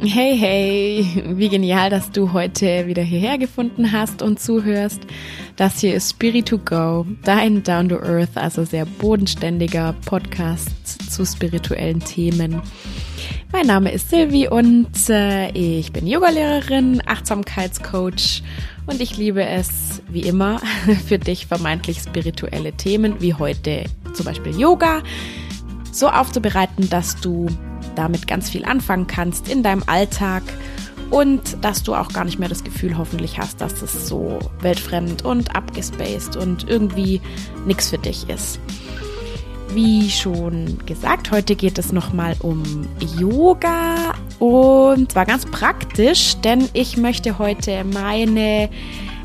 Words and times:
Hey, 0.00 0.38
hey, 0.38 1.24
wie 1.36 1.48
genial, 1.48 1.90
dass 1.90 2.12
du 2.12 2.32
heute 2.32 2.86
wieder 2.86 3.02
hierher 3.02 3.36
gefunden 3.36 3.90
hast 3.90 4.22
und 4.22 4.38
zuhörst. 4.38 5.00
Das 5.56 5.80
hier 5.80 5.92
ist 5.92 6.10
Spirit 6.10 6.46
to 6.46 6.58
Go, 6.58 7.04
dein 7.24 7.64
Down 7.64 7.88
to 7.88 7.96
Earth, 7.96 8.36
also 8.36 8.64
sehr 8.64 8.86
bodenständiger 8.86 9.96
Podcast 10.06 11.10
zu 11.10 11.26
spirituellen 11.26 11.98
Themen. 11.98 12.62
Mein 13.50 13.66
Name 13.66 13.90
ist 13.90 14.08
Silvi 14.10 14.46
und 14.46 14.88
äh, 15.08 15.50
ich 15.50 15.90
bin 15.90 16.06
Yogalehrerin, 16.06 17.02
Achtsamkeitscoach 17.04 18.44
und 18.86 19.00
ich 19.00 19.16
liebe 19.16 19.44
es, 19.44 20.00
wie 20.08 20.22
immer, 20.22 20.60
für 21.08 21.18
dich 21.18 21.48
vermeintlich 21.48 21.98
spirituelle 21.98 22.72
Themen 22.72 23.20
wie 23.20 23.34
heute 23.34 23.86
zum 24.12 24.26
Beispiel 24.26 24.56
Yoga 24.56 25.02
so 25.90 26.08
aufzubereiten, 26.08 26.88
dass 26.88 27.20
du 27.20 27.48
damit 27.98 28.26
ganz 28.28 28.48
viel 28.48 28.64
anfangen 28.64 29.08
kannst 29.08 29.48
in 29.48 29.64
deinem 29.64 29.82
Alltag 29.86 30.44
und 31.10 31.56
dass 31.62 31.82
du 31.82 31.96
auch 31.96 32.10
gar 32.10 32.24
nicht 32.24 32.38
mehr 32.38 32.48
das 32.48 32.62
Gefühl 32.62 32.96
hoffentlich 32.96 33.38
hast, 33.38 33.60
dass 33.60 33.82
es 33.82 34.06
so 34.08 34.38
weltfremd 34.60 35.24
und 35.24 35.56
abgespaced 35.56 36.36
und 36.36 36.68
irgendwie 36.68 37.20
nichts 37.66 37.90
für 37.90 37.98
dich 37.98 38.28
ist. 38.28 38.60
Wie 39.74 40.08
schon 40.10 40.78
gesagt, 40.86 41.32
heute 41.32 41.56
geht 41.56 41.78
es 41.78 41.92
nochmal 41.92 42.36
um 42.40 42.62
Yoga 43.18 44.14
und 44.38 45.12
zwar 45.12 45.26
ganz 45.26 45.44
praktisch, 45.44 46.38
denn 46.38 46.70
ich 46.72 46.96
möchte 46.96 47.38
heute 47.38 47.84
meine 47.84 48.70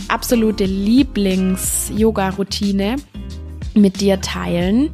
absolute 0.07 0.65
Lieblings-Yoga-Routine 0.65 2.95
mit 3.75 4.01
dir 4.01 4.19
teilen. 4.19 4.89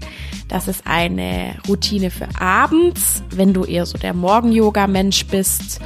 Das 0.49 0.67
ist 0.67 0.85
eine 0.85 1.55
Routine 1.67 2.09
für 2.09 2.27
abends, 2.39 3.23
wenn 3.30 3.53
du 3.53 3.63
eher 3.63 3.85
so 3.85 3.98
der 3.98 4.13
Morgen-Yoga-Mensch 4.13 5.27
bist 5.27 5.80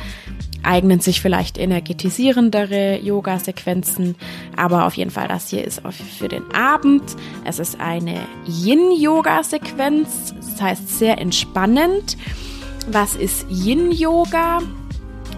eignen 0.63 0.99
sich 0.99 1.21
vielleicht 1.21 1.57
energetisierendere 1.57 2.99
Yoga-Sequenzen, 2.99 4.15
aber 4.55 4.85
auf 4.85 4.95
jeden 4.95 5.11
Fall 5.11 5.27
das 5.27 5.49
hier 5.49 5.65
ist 5.65 5.81
für 6.17 6.27
den 6.27 6.49
Abend. 6.53 7.03
Es 7.45 7.59
ist 7.59 7.79
eine 7.79 8.21
Yin-Yoga-Sequenz, 8.47 10.33
das 10.35 10.61
heißt 10.61 10.97
sehr 10.99 11.19
entspannend. 11.19 12.17
Was 12.87 13.15
ist 13.15 13.45
Yin-Yoga? 13.49 14.59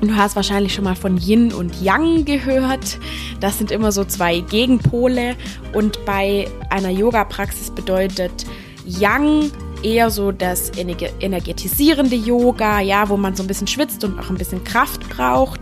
Du 0.01 0.15
hast 0.15 0.35
wahrscheinlich 0.35 0.73
schon 0.73 0.83
mal 0.83 0.95
von 0.95 1.17
Yin 1.17 1.53
und 1.53 1.81
Yang 1.81 2.25
gehört. 2.25 2.99
Das 3.39 3.57
sind 3.57 3.71
immer 3.71 3.91
so 3.91 4.03
zwei 4.03 4.41
Gegenpole 4.41 5.35
und 5.73 6.03
bei 6.05 6.47
einer 6.69 6.89
Yoga-Praxis 6.89 7.71
bedeutet 7.71 8.45
Yang 8.85 9.51
eher 9.83 10.09
so 10.09 10.31
das 10.31 10.71
energetisierende 10.77 12.15
Yoga, 12.15 12.79
ja, 12.79 13.09
wo 13.09 13.17
man 13.17 13.35
so 13.35 13.43
ein 13.43 13.47
bisschen 13.47 13.67
schwitzt 13.67 14.03
und 14.03 14.19
auch 14.19 14.29
ein 14.29 14.37
bisschen 14.37 14.63
Kraft 14.63 15.07
braucht. 15.09 15.61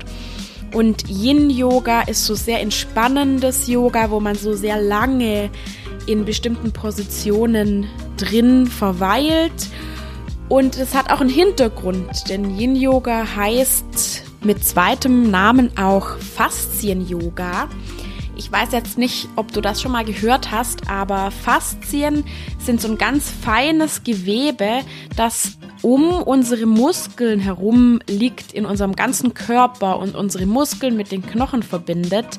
Und 0.73 1.07
Yin-Yoga 1.07 2.01
ist 2.01 2.25
so 2.25 2.33
sehr 2.33 2.59
entspannendes 2.61 3.67
Yoga, 3.67 4.09
wo 4.09 4.19
man 4.19 4.35
so 4.35 4.53
sehr 4.53 4.81
lange 4.81 5.49
in 6.07 6.25
bestimmten 6.25 6.71
Positionen 6.71 7.87
drin 8.17 8.67
verweilt. 8.67 9.69
Und 10.49 10.77
es 10.77 10.95
hat 10.95 11.11
auch 11.11 11.21
einen 11.21 11.29
Hintergrund, 11.29 12.29
denn 12.29 12.57
Yin-Yoga 12.57 13.35
heißt 13.35 14.23
mit 14.43 14.63
zweitem 14.65 15.29
Namen 15.31 15.77
auch 15.77 16.17
Faszien-Yoga. 16.17 17.69
Ich 18.43 18.51
weiß 18.51 18.73
jetzt 18.73 18.97
nicht, 18.97 19.29
ob 19.37 19.53
du 19.53 19.61
das 19.61 19.81
schon 19.81 19.93
mal 19.93 20.03
gehört 20.03 20.51
hast, 20.51 20.89
aber 20.89 21.31
Faszien 21.31 22.25
sind 22.59 22.81
so 22.81 22.89
ein 22.89 22.97
ganz 22.97 23.31
feines 23.31 24.03
Gewebe, 24.03 24.81
das 25.15 25.57
um 25.81 26.21
unsere 26.21 26.65
Muskeln 26.65 27.39
herum 27.39 28.01
liegt 28.05 28.51
in 28.51 28.65
unserem 28.65 28.97
ganzen 28.97 29.33
Körper 29.33 29.97
und 29.97 30.15
unsere 30.15 30.45
Muskeln 30.45 30.97
mit 30.97 31.13
den 31.13 31.25
Knochen 31.25 31.63
verbindet. 31.63 32.37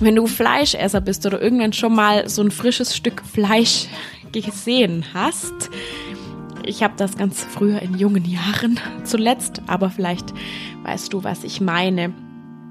Wenn 0.00 0.16
du 0.16 0.26
Fleischesser 0.26 1.02
bist 1.02 1.26
oder 1.26 1.40
irgendwann 1.40 1.74
schon 1.74 1.94
mal 1.94 2.30
so 2.30 2.40
ein 2.40 2.50
frisches 2.50 2.96
Stück 2.96 3.22
Fleisch 3.22 3.88
gesehen 4.32 5.04
hast, 5.12 5.68
ich 6.64 6.82
habe 6.82 6.94
das 6.96 7.18
ganz 7.18 7.44
früher 7.44 7.82
in 7.82 7.98
jungen 7.98 8.24
Jahren 8.24 8.80
zuletzt, 9.04 9.60
aber 9.66 9.90
vielleicht 9.90 10.32
weißt 10.82 11.12
du, 11.12 11.24
was 11.24 11.44
ich 11.44 11.60
meine 11.60 12.14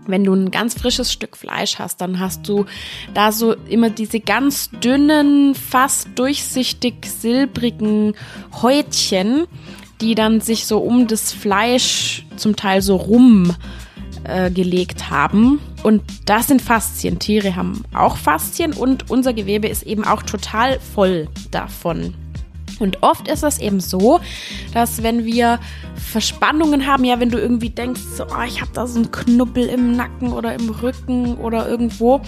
wenn 0.07 0.23
du 0.23 0.33
ein 0.33 0.51
ganz 0.51 0.73
frisches 0.73 1.11
Stück 1.11 1.37
Fleisch 1.37 1.79
hast, 1.79 2.01
dann 2.01 2.19
hast 2.19 2.47
du 2.47 2.65
da 3.13 3.31
so 3.31 3.55
immer 3.67 3.89
diese 3.89 4.19
ganz 4.19 4.69
dünnen, 4.83 5.55
fast 5.55 6.09
durchsichtig 6.15 7.05
silbrigen 7.05 8.13
Häutchen, 8.61 9.47
die 10.01 10.15
dann 10.15 10.41
sich 10.41 10.65
so 10.65 10.79
um 10.79 11.07
das 11.07 11.31
Fleisch 11.31 12.25
zum 12.35 12.55
Teil 12.55 12.81
so 12.81 12.95
rum 12.95 13.55
äh, 14.23 14.51
gelegt 14.51 15.09
haben. 15.09 15.59
Und 15.83 16.01
das 16.25 16.47
sind 16.47 16.61
Faszien. 16.61 17.19
Tiere 17.19 17.55
haben 17.55 17.83
auch 17.93 18.17
Faszien 18.17 18.73
und 18.73 19.09
unser 19.09 19.33
Gewebe 19.33 19.67
ist 19.67 19.83
eben 19.83 20.03
auch 20.03 20.23
total 20.23 20.79
voll 20.79 21.27
davon. 21.51 22.13
Und 22.79 23.03
oft 23.03 23.27
ist 23.27 23.43
es 23.43 23.59
eben 23.59 23.79
so, 23.79 24.19
dass 24.73 25.03
wenn 25.03 25.25
wir 25.25 25.59
Verspannungen 25.95 26.87
haben, 26.87 27.03
ja, 27.03 27.19
wenn 27.19 27.29
du 27.29 27.39
irgendwie 27.39 27.69
denkst, 27.69 28.01
so, 28.17 28.25
oh, 28.25 28.43
ich 28.45 28.61
habe 28.61 28.71
da 28.73 28.87
so 28.87 28.99
einen 28.99 29.11
Knubbel 29.11 29.65
im 29.67 29.95
Nacken 29.95 30.33
oder 30.33 30.53
im 30.53 30.69
Rücken 30.69 31.35
oder 31.35 31.67
irgendwo, 31.67 32.21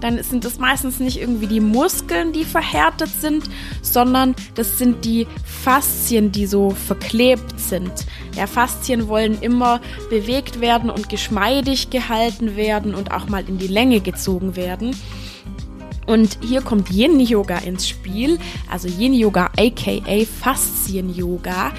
dann 0.00 0.22
sind 0.22 0.44
das 0.44 0.58
meistens 0.58 1.00
nicht 1.00 1.18
irgendwie 1.18 1.46
die 1.46 1.60
Muskeln, 1.60 2.32
die 2.32 2.44
verhärtet 2.44 3.08
sind, 3.08 3.44
sondern 3.80 4.34
das 4.54 4.78
sind 4.78 5.04
die 5.04 5.26
Faszien, 5.44 6.30
die 6.30 6.46
so 6.46 6.70
verklebt 6.70 7.58
sind. 7.58 7.90
Ja, 8.36 8.46
Faszien 8.46 9.08
wollen 9.08 9.40
immer 9.40 9.80
bewegt 10.10 10.60
werden 10.60 10.90
und 10.90 11.08
geschmeidig 11.08 11.88
gehalten 11.88 12.56
werden 12.56 12.94
und 12.94 13.12
auch 13.12 13.28
mal 13.28 13.48
in 13.48 13.58
die 13.58 13.66
Länge 13.66 14.00
gezogen 14.00 14.56
werden. 14.56 14.94
Und 16.06 16.38
hier 16.42 16.60
kommt 16.60 16.90
Yin 16.90 17.20
Yoga 17.20 17.58
ins 17.58 17.88
Spiel, 17.88 18.38
also 18.70 18.88
Yin 18.88 19.14
Yoga 19.14 19.50
aka 19.58 20.24
Faszien 20.40 21.14
Yoga. 21.14 21.72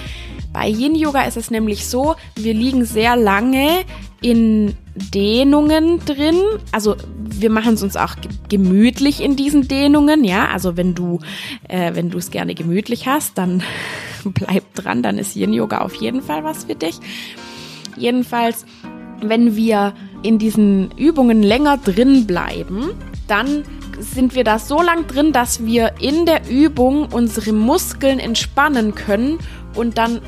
Bei 0.51 0.67
Yin 0.67 0.95
Yoga 0.95 1.23
ist 1.23 1.37
es 1.37 1.51
nämlich 1.51 1.85
so, 1.85 2.15
wir 2.35 2.53
liegen 2.53 2.85
sehr 2.85 3.15
lange 3.15 3.83
in 4.21 4.75
Dehnungen 4.95 5.99
drin. 6.05 6.41
Also 6.71 6.95
wir 7.17 7.49
machen 7.49 7.73
es 7.73 7.83
uns 7.83 7.97
auch 7.97 8.15
gemütlich 8.49 9.21
in 9.21 9.35
diesen 9.35 9.67
Dehnungen, 9.67 10.23
ja. 10.23 10.47
Also 10.47 10.77
wenn 10.77 10.95
du, 10.95 11.19
äh, 11.67 11.93
wenn 11.93 12.09
du 12.09 12.17
es 12.17 12.31
gerne 12.31 12.55
gemütlich 12.55 13.05
hast, 13.05 13.37
dann 13.37 13.63
bleib 14.23 14.73
dran, 14.73 15.03
dann 15.03 15.17
ist 15.17 15.35
Yin 15.35 15.53
Yoga 15.53 15.79
auf 15.81 15.95
jeden 15.95 16.21
Fall 16.21 16.43
was 16.43 16.63
für 16.63 16.75
dich. 16.75 16.95
Jedenfalls, 17.97 18.65
wenn 19.21 19.55
wir 19.55 19.93
in 20.23 20.39
diesen 20.39 20.91
Übungen 20.97 21.43
länger 21.43 21.77
drin 21.77 22.25
bleiben, 22.25 22.91
dann 23.27 23.63
sind 24.00 24.35
wir 24.35 24.44
da 24.44 24.59
so 24.59 24.81
lang 24.81 25.07
drin, 25.07 25.31
dass 25.31 25.66
wir 25.66 25.94
in 26.00 26.25
der 26.25 26.50
Übung 26.50 27.07
unsere 27.11 27.53
Muskeln 27.53 28.19
entspannen 28.19 28.95
können 28.95 29.39
und 29.75 29.97
dann 29.97 30.22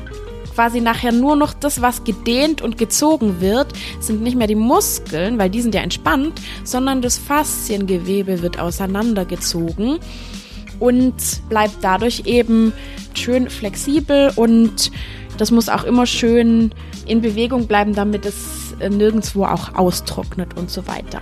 quasi 0.54 0.80
nachher 0.80 1.12
nur 1.12 1.36
noch 1.36 1.54
das, 1.54 1.82
was 1.82 2.02
gedehnt 2.02 2.62
und 2.62 2.78
gezogen 2.78 3.40
wird, 3.40 3.68
sind 4.00 4.22
nicht 4.22 4.36
mehr 4.36 4.48
die 4.48 4.56
Muskeln, 4.56 5.38
weil 5.38 5.50
die 5.50 5.62
sind 5.62 5.72
ja 5.72 5.82
entspannt, 5.82 6.40
sondern 6.64 7.00
das 7.00 7.16
Fasziengewebe 7.16 8.42
wird 8.42 8.58
auseinandergezogen 8.58 10.00
und 10.80 11.14
bleibt 11.48 11.76
dadurch 11.82 12.22
eben 12.26 12.72
schön 13.14 13.48
flexibel 13.50 14.32
und 14.34 14.90
das 15.36 15.52
muss 15.52 15.68
auch 15.68 15.84
immer 15.84 16.06
schön 16.06 16.72
in 17.06 17.20
Bewegung 17.20 17.68
bleiben, 17.68 17.94
damit 17.94 18.26
es 18.26 18.74
nirgendwo 18.80 19.44
auch 19.44 19.76
austrocknet 19.76 20.56
und 20.56 20.70
so 20.70 20.88
weiter. 20.88 21.20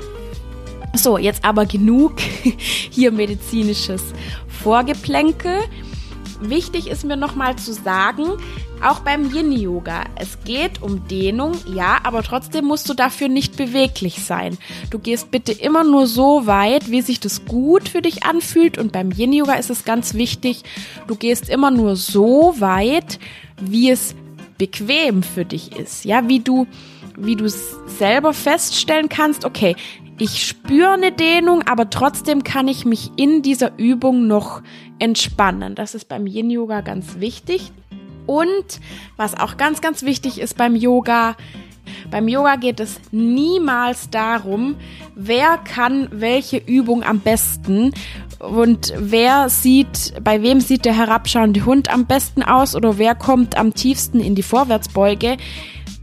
So, 0.97 1.19
jetzt 1.19 1.45
aber 1.45 1.67
genug 1.67 2.15
hier 2.91 3.13
medizinisches 3.13 4.03
Vorgeplänkel. 4.49 5.59
Wichtig 6.41 6.89
ist 6.89 7.05
mir 7.05 7.17
nochmal 7.17 7.57
zu 7.57 7.73
sagen, 7.73 8.25
auch 8.83 9.01
beim 9.01 9.35
Yin-Yoga, 9.35 10.05
es 10.17 10.39
geht 10.45 10.83
um 10.83 11.09
Dehnung, 11.09 11.53
ja, 11.73 11.99
aber 12.03 12.23
trotzdem 12.23 12.67
musst 12.67 12.89
du 12.89 12.95
dafür 12.95 13.29
nicht 13.29 13.57
beweglich 13.57 14.23
sein. 14.23 14.59
Du 14.91 14.99
gehst 14.99 15.31
bitte 15.31 15.53
immer 15.53 15.83
nur 15.83 16.07
so 16.07 16.47
weit, 16.47 16.91
wie 16.91 17.01
sich 17.01 17.21
das 17.21 17.47
gut 17.47 17.89
für 17.89 18.03
dich 18.03 18.25
anfühlt 18.25 18.77
und 18.77 18.93
beim 18.93 19.13
Yin-Yoga 19.13 19.55
ist 19.55 19.71
es 19.71 19.85
ganz 19.85 20.13
wichtig, 20.13 20.63
du 21.07 21.17
gehst 21.17 21.49
immer 21.49 21.71
nur 21.71 21.97
so 21.97 22.55
weit, 22.59 23.19
wie 23.59 23.91
es 23.91 24.15
bequem 24.59 25.23
für 25.23 25.47
dich 25.47 25.75
ist, 25.77 26.05
ja, 26.05 26.29
wie 26.29 26.41
du 26.41 26.67
wie 27.19 27.35
du 27.35 27.49
selber 27.49 28.35
feststellen 28.35 29.09
kannst, 29.09 29.47
okay, 29.47 29.75
ich 30.19 30.47
spüre 30.47 30.93
eine 30.93 31.13
Dehnung, 31.13 31.63
aber 31.67 31.91
trotzdem 31.91 32.43
kann 32.43 32.69
ich 32.69 32.85
mich 32.85 33.11
in 33.17 33.43
dieser 33.43 33.77
Übung 33.79 34.27
noch 34.27 34.63
entspannen. 34.99 35.75
Das 35.75 35.95
ist 35.95 36.09
beim 36.09 36.27
Yin 36.27 36.51
Yoga 36.51 36.81
ganz 36.81 37.21
wichtig. 37.21 37.73
Und 38.27 38.81
was 39.17 39.39
auch 39.39 39.57
ganz, 39.57 39.81
ganz 39.81 40.03
wichtig 40.03 40.41
ist 40.41 40.57
beim 40.57 40.75
Yoga, 40.75 41.37
beim 42.11 42.29
Yoga 42.29 42.57
geht 42.57 42.81
es 42.81 42.99
niemals 43.13 44.11
darum, 44.11 44.77
wer 45.15 45.59
kann 45.59 46.09
welche 46.11 46.57
Übung 46.57 47.05
am 47.05 47.21
besten 47.21 47.93
und 48.39 48.93
wer 48.97 49.49
sieht, 49.49 50.15
bei 50.23 50.43
wem 50.43 50.61
sieht 50.61 50.85
der 50.85 50.97
herabschauende 50.97 51.65
Hund 51.65 51.93
am 51.93 52.07
besten 52.07 52.43
aus 52.43 52.75
oder 52.75 52.99
wer 52.99 53.15
kommt 53.15 53.57
am 53.57 53.75
tiefsten 53.75 54.21
in 54.21 54.35
die 54.35 54.43
Vorwärtsbeuge. 54.43 55.37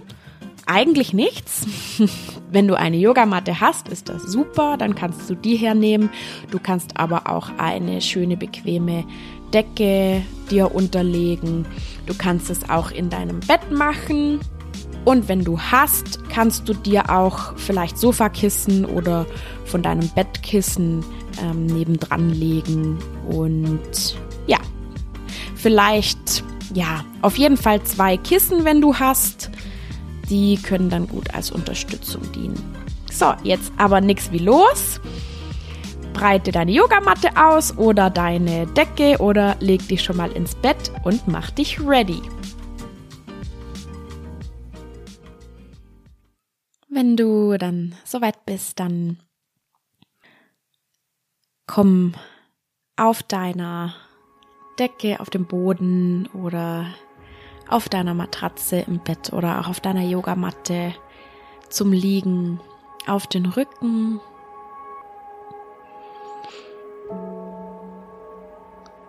eigentlich 0.66 1.14
nichts. 1.14 1.66
Wenn 2.52 2.68
du 2.68 2.78
eine 2.78 2.98
Yogamatte 2.98 3.60
hast, 3.60 3.90
ist 3.90 4.10
das 4.10 4.24
super, 4.24 4.78
dann 4.78 4.96
kannst 4.96 5.30
du 5.30 5.36
die 5.36 5.56
hernehmen. 5.56 6.10
Du 6.52 6.60
kannst 6.60 6.98
aber 6.98 7.30
auch 7.30 7.50
eine 7.58 8.02
schöne, 8.02 8.38
bequeme 8.38 9.06
Decke 9.54 10.24
dir 10.50 10.74
unterlegen. 10.74 11.68
Du 12.06 12.14
kannst 12.16 12.50
es 12.50 12.70
auch 12.70 12.92
in 12.92 13.10
deinem 13.10 13.42
Bett 13.42 13.72
machen. 13.72 14.40
Und 15.06 15.28
wenn 15.28 15.44
du 15.44 15.60
hast, 15.60 16.30
kannst 16.30 16.68
du 16.68 16.74
dir 16.74 17.10
auch 17.10 17.58
vielleicht 17.58 17.98
Sofakissen 17.98 18.86
oder 18.86 19.26
von 19.66 19.82
deinem 19.82 20.08
Bettkissen 20.10 21.04
ähm, 21.42 21.66
nebendran 21.66 22.30
legen. 22.30 22.98
Und 23.28 24.18
ja, 24.48 24.58
vielleicht, 25.56 26.44
ja, 26.74 27.04
auf 27.22 27.38
jeden 27.38 27.58
Fall 27.58 27.82
zwei 27.84 28.18
Kissen, 28.18 28.66
wenn 28.66 28.82
du 28.82 28.96
hast. 28.96 29.50
Die 30.30 30.58
können 30.58 30.90
dann 30.90 31.08
gut 31.08 31.34
als 31.34 31.50
Unterstützung 31.50 32.22
dienen. 32.34 32.76
So, 33.12 33.34
jetzt 33.44 33.72
aber 33.78 34.02
nichts 34.02 34.32
wie 34.32 34.38
los. 34.38 35.02
Breite 36.14 36.52
deine 36.52 36.72
Yogamatte 36.72 37.30
aus 37.36 37.78
oder 37.78 38.10
deine 38.10 38.68
Decke 38.68 39.18
oder 39.20 39.56
leg 39.60 39.88
dich 39.88 40.04
schon 40.04 40.18
mal 40.18 40.32
ins 40.32 40.54
Bett 40.54 40.92
und 41.04 41.28
mach 41.28 41.50
dich 41.52 41.80
ready. 41.80 42.22
Wenn 46.92 47.16
du 47.16 47.56
dann 47.60 47.96
soweit 48.04 48.46
bist, 48.48 48.80
dann 48.80 49.20
komm 51.68 52.16
auf 52.98 53.22
deiner 53.22 53.94
Decke, 54.80 55.20
auf 55.20 55.30
dem 55.30 55.46
Boden 55.46 56.28
oder 56.34 56.88
auf 57.68 57.90
deiner 57.90 58.16
Matratze 58.16 58.80
im 58.80 59.00
Bett 59.04 59.32
oder 59.34 59.60
auch 59.60 59.68
auf 59.68 59.80
deiner 59.80 60.02
Yogamatte 60.02 60.96
zum 61.70 61.94
Liegen 61.94 62.60
auf 63.06 63.28
den 63.28 63.46
Rücken. 63.46 64.20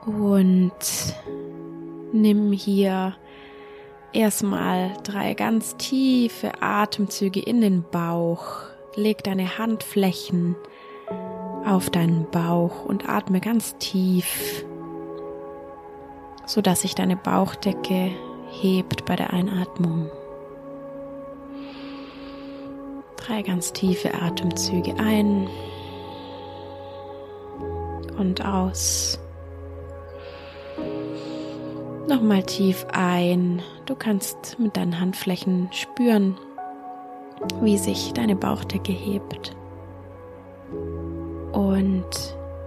Und 0.05 0.71
nimm 2.13 2.53
hier 2.53 3.17
erstmal 4.13 4.93
drei 5.03 5.35
ganz 5.35 5.77
tiefe 5.77 6.63
Atemzüge 6.63 7.41
in 7.41 7.61
den 7.61 7.83
Bauch. 7.83 8.47
Leg 8.95 9.23
deine 9.23 9.59
Handflächen 9.59 10.57
auf 11.65 11.91
deinen 11.91 12.29
Bauch 12.31 12.85
und 12.85 13.09
atme 13.09 13.41
ganz 13.41 13.77
tief, 13.79 14.65
so 16.47 16.61
dass 16.61 16.83
sich 16.83 16.95
deine 16.95 17.17
Bauchdecke 17.17 18.11
hebt 18.51 19.05
bei 19.05 19.17
der 19.17 19.33
Einatmung. 19.33 20.11
Drei 23.17 23.43
ganz 23.43 23.73
tiefe 23.73 24.15
Atemzüge 24.15 24.95
ein 24.99 25.49
und 28.19 28.45
aus. 28.45 29.19
Nochmal 32.11 32.43
tief 32.43 32.85
ein. 32.93 33.63
Du 33.87 33.95
kannst 33.95 34.59
mit 34.59 34.77
deinen 34.77 34.99
Handflächen 34.99 35.69
spüren, 35.71 36.37
wie 37.63 37.79
sich 37.79 38.13
deine 38.13 38.35
Bauchdecke 38.35 38.91
hebt. 38.91 39.55
Und 41.53 42.05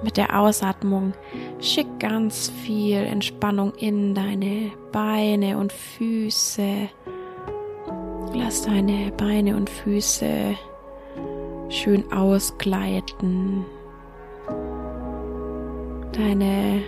mit 0.02 0.16
der 0.16 0.40
Ausatmung 0.40 1.12
schick 1.60 1.88
ganz 2.00 2.54
viel 2.64 3.00
Entspannung 3.00 3.74
in 3.76 4.16
deine 4.16 4.72
Beine 4.94 5.58
und 5.58 5.74
Füße. 5.74 6.88
Lass 8.34 8.62
deine 8.62 9.12
Beine 9.18 9.58
und 9.58 9.70
Füße 9.70 10.56
schön 11.68 12.10
ausgleiten. 12.14 13.66
Deine 16.14 16.82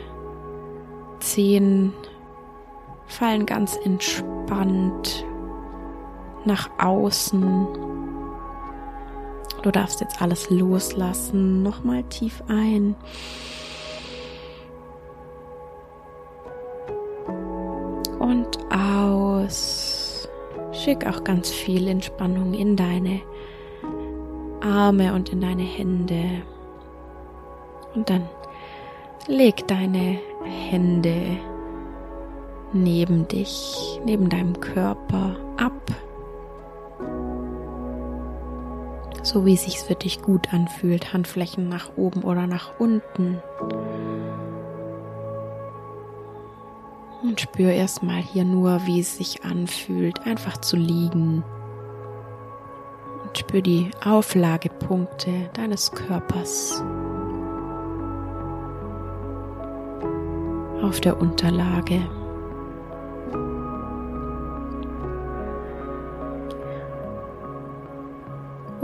Zehen 1.20 1.92
fallen 3.08 3.46
ganz 3.46 3.78
entspannt 3.84 5.26
nach 6.46 6.70
außen. 6.80 7.68
Du 9.62 9.72
darfst 9.72 10.00
jetzt 10.02 10.22
alles 10.22 10.50
loslassen. 10.50 11.64
Nochmal 11.64 12.04
tief 12.04 12.44
ein. 12.48 12.96
Und 18.20 18.60
aus. 18.72 20.30
Schick 20.72 21.08
auch 21.08 21.24
ganz 21.24 21.50
viel 21.50 21.88
Entspannung 21.88 22.54
in 22.54 22.76
deine 22.76 23.22
Arme 24.62 25.14
und 25.14 25.30
in 25.30 25.42
deine 25.42 25.64
Hände. 25.64 26.44
Und 27.96 28.10
dann 28.10 28.28
leg 29.28 29.68
deine 29.68 30.20
Hände 30.44 31.38
neben 32.74 33.28
dich, 33.28 34.00
neben 34.06 34.30
deinem 34.30 34.60
Körper 34.60 35.38
ab 35.58 35.74
so 39.26 39.46
wie 39.46 39.56
es 39.56 39.64
sich 39.64 39.80
für 39.80 39.96
dich 39.96 40.22
gut 40.22 40.54
anfühlt, 40.54 41.12
Handflächen 41.12 41.68
nach 41.68 41.98
oben 41.98 42.24
oder 42.24 42.48
nach 42.48 42.80
unten. 42.80 43.42
Und 47.24 47.42
spür 47.42 47.72
erstmal 47.72 48.22
hier 48.22 48.46
nur, 48.46 48.86
wie 48.86 49.00
es 49.00 49.18
sich 49.18 49.44
anfühlt, 49.44 50.26
einfach 50.28 50.58
zu 50.58 50.78
liegen. 50.78 51.44
Und 53.24 53.38
spür 53.38 53.62
die 53.62 53.90
Auflagepunkte 54.04 55.50
deines 55.54 55.92
Körpers 55.92 56.84
auf 60.84 61.02
der 61.02 61.20
Unterlage. 61.20 62.00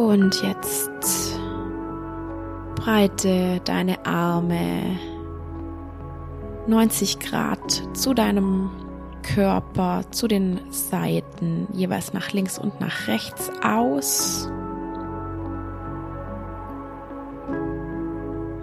Und 0.01 0.41
jetzt 0.41 1.37
breite 2.75 3.61
deine 3.63 4.03
Arme 4.03 4.97
90 6.65 7.19
Grad 7.19 7.83
zu 7.93 8.15
deinem 8.15 8.71
Körper, 9.21 10.01
zu 10.09 10.27
den 10.27 10.59
Seiten, 10.71 11.67
jeweils 11.73 12.13
nach 12.13 12.31
links 12.31 12.57
und 12.57 12.81
nach 12.81 13.07
rechts 13.07 13.51
aus. 13.63 14.49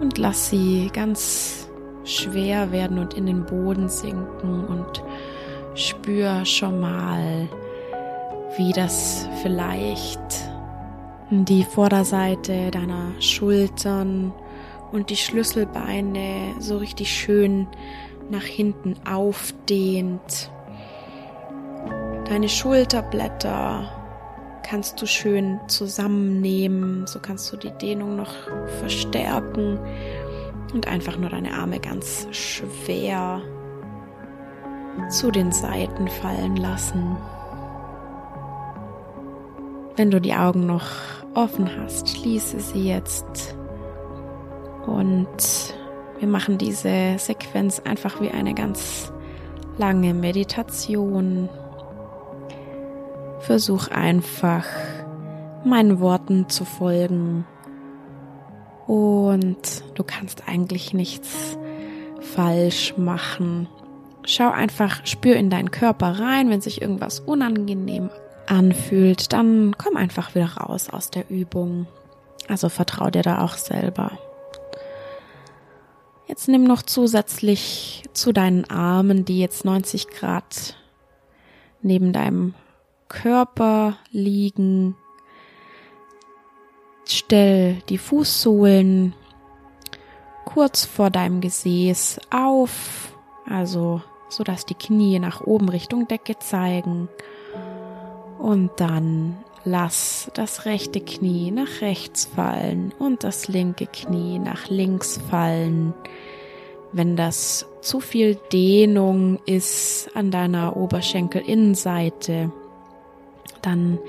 Und 0.01 0.17
lass 0.17 0.49
sie 0.49 0.91
ganz 0.91 1.69
schwer 2.03 2.73
werden 2.73 2.99
und 2.99 3.13
in 3.13 3.25
den 3.25 3.45
Boden 3.45 3.87
sinken 3.87 4.65
und 4.65 5.01
spür 5.73 6.43
schon 6.43 6.81
mal, 6.81 7.47
wie 8.57 8.73
das 8.73 9.25
vielleicht 9.41 10.48
die 11.31 11.63
Vorderseite 11.63 12.71
deiner 12.71 13.11
Schultern 13.19 14.33
und 14.91 15.09
die 15.09 15.15
Schlüsselbeine 15.15 16.55
so 16.59 16.77
richtig 16.77 17.11
schön 17.11 17.67
nach 18.29 18.43
hinten 18.43 18.95
aufdehnt. 19.07 20.51
Deine 22.25 22.49
Schulterblätter 22.49 23.89
kannst 24.63 25.01
du 25.01 25.07
schön 25.07 25.59
zusammennehmen, 25.67 27.07
so 27.07 27.19
kannst 27.19 27.51
du 27.51 27.57
die 27.57 27.71
Dehnung 27.71 28.15
noch 28.15 28.33
verstärken 28.79 29.79
und 30.73 30.87
einfach 30.87 31.17
nur 31.17 31.29
deine 31.29 31.53
Arme 31.53 31.79
ganz 31.79 32.27
schwer 32.31 33.41
zu 35.09 35.31
den 35.31 35.51
Seiten 35.51 36.07
fallen 36.07 36.55
lassen. 36.55 37.17
Wenn 39.99 40.11
du 40.11 40.21
die 40.21 40.33
Augen 40.33 40.65
noch 40.65 40.91
offen 41.35 41.69
hast, 41.77 42.07
schließe 42.07 42.61
sie 42.61 42.87
jetzt 42.87 43.53
und 44.87 45.27
wir 46.19 46.27
machen 46.29 46.57
diese 46.57 47.17
Sequenz 47.17 47.81
einfach 47.81 48.21
wie 48.21 48.29
eine 48.29 48.53
ganz 48.53 49.11
lange 49.77 50.13
Meditation. 50.13 51.49
Versuch 53.41 53.89
einfach 53.89 54.65
meinen 55.65 55.99
Worten 55.99 56.47
zu 56.47 56.63
folgen 56.63 57.45
und 58.87 59.83
du 59.95 60.05
kannst 60.05 60.47
eigentlich 60.47 60.93
nichts 60.93 61.57
falsch 62.21 62.93
machen. 62.95 63.67
Schau 64.23 64.49
einfach, 64.49 65.05
spür 65.05 65.35
in 65.35 65.49
deinen 65.49 65.71
Körper 65.71 66.21
rein, 66.21 66.49
wenn 66.49 66.61
sich 66.61 66.81
irgendwas 66.81 67.19
unangenehm 67.19 68.09
anfühlt, 68.49 69.31
dann 69.33 69.75
komm 69.77 69.95
einfach 69.95 70.35
wieder 70.35 70.57
raus 70.57 70.89
aus 70.89 71.11
der 71.11 71.29
Übung. 71.29 71.87
Also 72.47 72.69
vertrau 72.69 73.09
dir 73.09 73.21
da 73.21 73.43
auch 73.43 73.55
selber. 73.55 74.11
Jetzt 76.27 76.47
nimm 76.47 76.63
noch 76.63 76.81
zusätzlich 76.81 78.03
zu 78.13 78.31
deinen 78.31 78.69
Armen, 78.69 79.25
die 79.25 79.39
jetzt 79.39 79.65
90 79.65 80.09
Grad 80.09 80.75
neben 81.81 82.13
deinem 82.13 82.53
Körper 83.07 83.97
liegen. 84.11 84.95
Stell 87.05 87.81
die 87.89 87.97
Fußsohlen 87.97 89.13
kurz 90.45 90.85
vor 90.85 91.09
deinem 91.09 91.41
Gesäß 91.41 92.19
auf, 92.31 93.15
also 93.47 94.01
so 94.29 94.43
dass 94.43 94.65
die 94.65 94.75
Knie 94.75 95.17
nach 95.19 95.41
oben 95.41 95.69
Richtung 95.69 96.07
Decke 96.07 96.37
zeigen 96.37 97.09
und 98.39 98.71
dann 98.77 99.37
lass 99.65 100.31
das 100.33 100.65
rechte 100.65 101.01
Knie 101.01 101.51
nach 101.51 101.81
rechts 101.81 102.25
fallen 102.25 102.93
und 102.97 103.23
das 103.23 103.47
linke 103.47 103.85
Knie 103.85 104.39
nach 104.39 104.69
links 104.69 105.19
fallen. 105.29 105.93
Wenn 106.91 107.15
das 107.15 107.67
zu 107.81 107.99
viel 107.99 108.35
Dehnung 108.51 109.39
ist 109.45 110.09
an 110.15 110.31
deiner 110.31 110.75
Oberschenkelinnenseite, 110.75 112.51
dann 113.61 113.99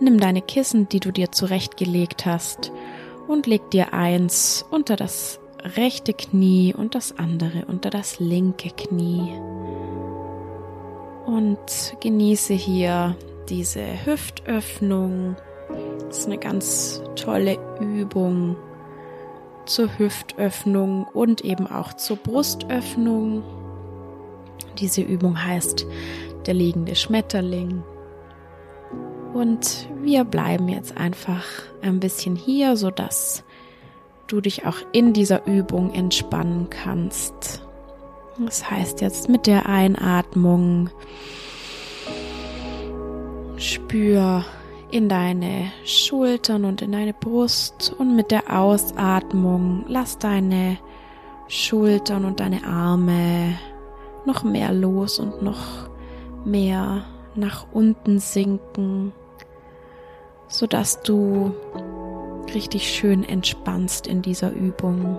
nimm 0.00 0.18
deine 0.18 0.42
Kissen, 0.42 0.88
die 0.88 1.00
du 1.00 1.12
dir 1.12 1.32
zurechtgelegt 1.32 2.26
hast, 2.26 2.72
und 3.28 3.46
leg 3.46 3.70
dir 3.70 3.92
eins 3.92 4.64
unter 4.70 4.96
das 4.96 5.38
rechte 5.76 6.14
Knie 6.14 6.74
und 6.74 6.94
das 6.94 7.18
andere 7.18 7.66
unter 7.66 7.90
das 7.90 8.20
linke 8.20 8.70
Knie. 8.70 9.32
Und 11.26 11.96
genieße 12.00 12.54
hier 12.54 13.16
diese 13.48 14.04
Hüftöffnung. 14.04 15.36
Das 16.08 16.20
ist 16.20 16.26
eine 16.26 16.38
ganz 16.38 17.02
tolle 17.16 17.58
Übung 17.80 18.56
zur 19.66 19.98
Hüftöffnung 19.98 21.04
und 21.04 21.42
eben 21.42 21.66
auch 21.66 21.92
zur 21.94 22.16
Brustöffnung. 22.16 23.42
Diese 24.78 25.02
Übung 25.02 25.42
heißt 25.42 25.86
der 26.46 26.54
liegende 26.54 26.94
Schmetterling. 26.94 27.82
Und 29.34 29.88
wir 30.02 30.24
bleiben 30.24 30.68
jetzt 30.68 30.96
einfach 30.96 31.44
ein 31.82 32.00
bisschen 32.00 32.34
hier, 32.34 32.76
so 32.76 32.90
dass 32.90 33.44
du 34.26 34.40
dich 34.40 34.66
auch 34.66 34.76
in 34.92 35.12
dieser 35.12 35.46
Übung 35.46 35.92
entspannen 35.92 36.70
kannst. 36.70 37.62
Das 38.38 38.70
heißt 38.70 39.00
jetzt 39.00 39.28
mit 39.28 39.46
der 39.46 39.66
Einatmung 39.66 40.90
Spür 43.58 44.44
in 44.90 45.08
deine 45.08 45.72
Schultern 45.84 46.64
und 46.64 46.80
in 46.80 46.92
deine 46.92 47.12
Brust 47.12 47.94
und 47.98 48.16
mit 48.16 48.30
der 48.30 48.56
Ausatmung 48.56 49.84
lass 49.88 50.18
deine 50.18 50.78
Schultern 51.48 52.24
und 52.24 52.40
deine 52.40 52.64
Arme 52.64 53.58
noch 54.24 54.44
mehr 54.44 54.72
los 54.72 55.18
und 55.18 55.42
noch 55.42 55.90
mehr 56.44 57.04
nach 57.34 57.66
unten 57.72 58.18
sinken, 58.18 59.12
so 60.46 60.66
dass 60.66 61.02
du 61.02 61.54
richtig 62.54 62.90
schön 62.90 63.24
entspannst 63.24 64.06
in 64.06 64.22
dieser 64.22 64.52
Übung. 64.52 65.18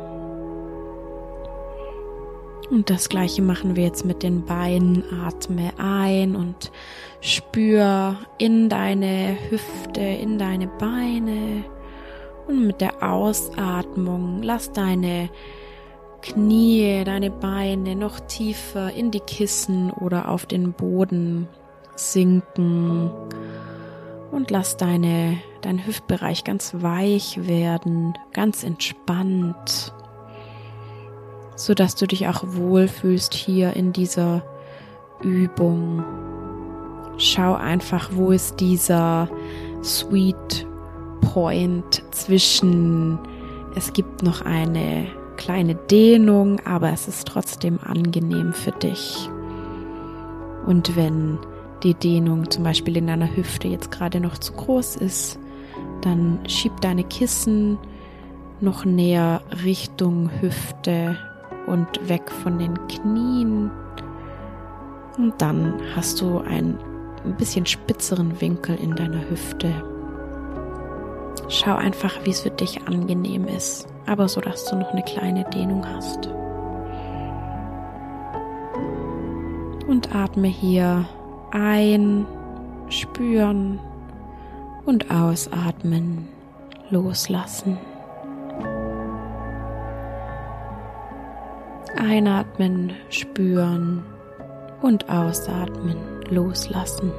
Und 2.69 2.89
das 2.91 3.09
gleiche 3.09 3.41
machen 3.41 3.75
wir 3.75 3.83
jetzt 3.83 4.05
mit 4.05 4.21
den 4.21 4.45
Beinen. 4.45 5.03
Atme 5.25 5.73
ein 5.77 6.35
und 6.35 6.71
spür 7.19 8.17
in 8.37 8.69
deine 8.69 9.37
Hüfte, 9.49 10.01
in 10.01 10.37
deine 10.37 10.67
Beine. 10.67 11.63
Und 12.47 12.67
mit 12.67 12.81
der 12.81 13.01
Ausatmung 13.01 14.43
lass 14.43 14.71
deine 14.71 15.29
Knie, 16.21 17.03
deine 17.05 17.31
Beine 17.31 17.95
noch 17.95 18.19
tiefer 18.19 18.93
in 18.93 19.09
die 19.09 19.19
Kissen 19.19 19.89
oder 19.91 20.29
auf 20.29 20.45
den 20.45 20.73
Boden 20.73 21.47
sinken. 21.95 23.09
Und 24.31 24.51
lass 24.51 24.77
deine, 24.77 25.37
dein 25.61 25.85
Hüftbereich 25.87 26.43
ganz 26.43 26.75
weich 26.77 27.47
werden, 27.47 28.13
ganz 28.31 28.63
entspannt 28.63 29.91
so 31.59 31.73
dass 31.73 31.95
du 31.95 32.07
dich 32.07 32.27
auch 32.27 32.43
wohlfühlst 32.45 33.33
hier 33.33 33.75
in 33.75 33.91
dieser 33.91 34.43
Übung. 35.21 36.03
Schau 37.17 37.53
einfach, 37.53 38.11
wo 38.13 38.31
ist 38.31 38.61
dieser 38.61 39.29
Sweet 39.83 40.65
Point 41.19 42.01
zwischen, 42.11 43.19
es 43.75 43.91
gibt 43.91 44.23
noch 44.23 44.41
eine 44.41 45.07
kleine 45.35 45.75
Dehnung, 45.75 46.61
aber 46.65 46.93
es 46.93 47.09
ist 47.09 47.27
trotzdem 47.27 47.77
angenehm 47.83 48.53
für 48.53 48.71
dich. 48.71 49.29
Und 50.65 50.95
wenn 50.95 51.39
die 51.83 51.93
Dehnung 51.93 52.49
zum 52.49 52.63
Beispiel 52.63 52.95
in 52.95 53.07
deiner 53.07 53.35
Hüfte 53.35 53.67
jetzt 53.67 53.91
gerade 53.91 54.21
noch 54.21 54.37
zu 54.37 54.53
groß 54.53 54.95
ist, 54.95 55.37
dann 56.01 56.39
schieb 56.47 56.79
deine 56.79 57.03
Kissen 57.03 57.77
noch 58.61 58.85
näher 58.85 59.41
Richtung 59.63 60.29
Hüfte 60.39 61.17
und 61.69 62.09
weg 62.09 62.29
von 62.29 62.57
den 62.57 62.75
Knien. 62.87 63.71
Und 65.17 65.33
dann 65.39 65.73
hast 65.95 66.19
du 66.21 66.39
einen 66.39 66.77
ein 67.25 67.35
bisschen 67.35 67.65
spitzeren 67.65 68.39
Winkel 68.41 68.75
in 68.75 68.95
deiner 68.95 69.29
Hüfte. 69.29 69.71
Schau 71.47 71.75
einfach, 71.75 72.13
wie 72.23 72.29
es 72.29 72.41
für 72.41 72.51
dich 72.51 72.87
angenehm 72.87 73.47
ist, 73.47 73.87
aber 74.05 74.27
so, 74.27 74.39
dass 74.41 74.65
du 74.65 74.75
noch 74.77 74.91
eine 74.91 75.03
kleine 75.03 75.43
Dehnung 75.45 75.85
hast. 75.85 76.27
Und 79.87 80.15
atme 80.15 80.47
hier 80.47 81.05
ein, 81.51 82.25
spüren 82.89 83.79
und 84.85 85.09
ausatmen, 85.11 86.27
loslassen. 86.89 87.77
Einatmen, 91.99 92.93
spüren 93.09 94.05
und 94.81 95.09
ausatmen, 95.09 95.97
loslassen. 96.29 97.11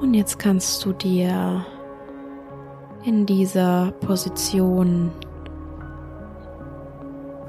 Und 0.00 0.14
jetzt 0.14 0.38
kannst 0.38 0.84
du 0.84 0.92
dir 0.92 1.66
in 3.04 3.26
dieser 3.26 3.90
Position 4.00 5.10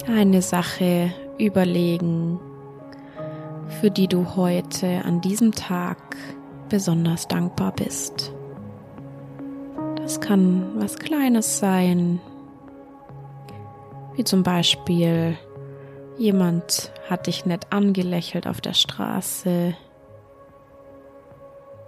eine 0.07 0.41
Sache 0.41 1.13
überlegen, 1.37 2.39
für 3.79 3.89
die 3.89 4.09
du 4.09 4.35
heute 4.35 5.05
an 5.05 5.21
diesem 5.21 5.53
Tag 5.53 6.17
besonders 6.67 7.29
dankbar 7.29 7.71
bist. 7.71 8.33
Das 9.95 10.19
kann 10.19 10.65
was 10.75 10.97
Kleines 10.97 11.59
sein, 11.59 12.19
wie 14.15 14.25
zum 14.25 14.43
Beispiel 14.43 15.37
jemand 16.17 16.91
hat 17.09 17.27
dich 17.27 17.45
nett 17.45 17.67
angelächelt 17.69 18.47
auf 18.47 18.59
der 18.59 18.73
Straße 18.73 19.73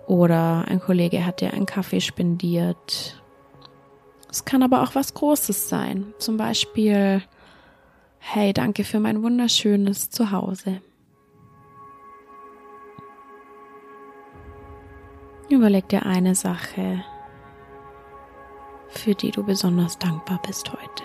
oder 0.07 0.63
ein 0.69 0.79
Kollege 0.79 1.25
hat 1.25 1.41
dir 1.41 1.53
einen 1.53 1.65
Kaffee 1.65 2.00
spendiert. 2.00 3.21
Es 4.29 4.45
kann 4.45 4.63
aber 4.63 4.81
auch 4.83 4.95
was 4.95 5.13
Großes 5.13 5.67
sein, 5.67 6.13
zum 6.19 6.38
Beispiel, 6.38 7.21
hey, 8.19 8.53
danke 8.53 8.86
für 8.86 9.01
mein 9.01 9.21
wunderschönes 9.24 10.10
Zuhause. 10.10 10.81
Überleg 15.51 15.89
dir 15.89 16.05
eine 16.05 16.34
Sache, 16.34 17.03
für 18.88 19.13
die 19.13 19.31
du 19.31 19.43
besonders 19.43 20.00
dankbar 20.00 20.39
bist 20.48 20.72
heute. 20.72 21.03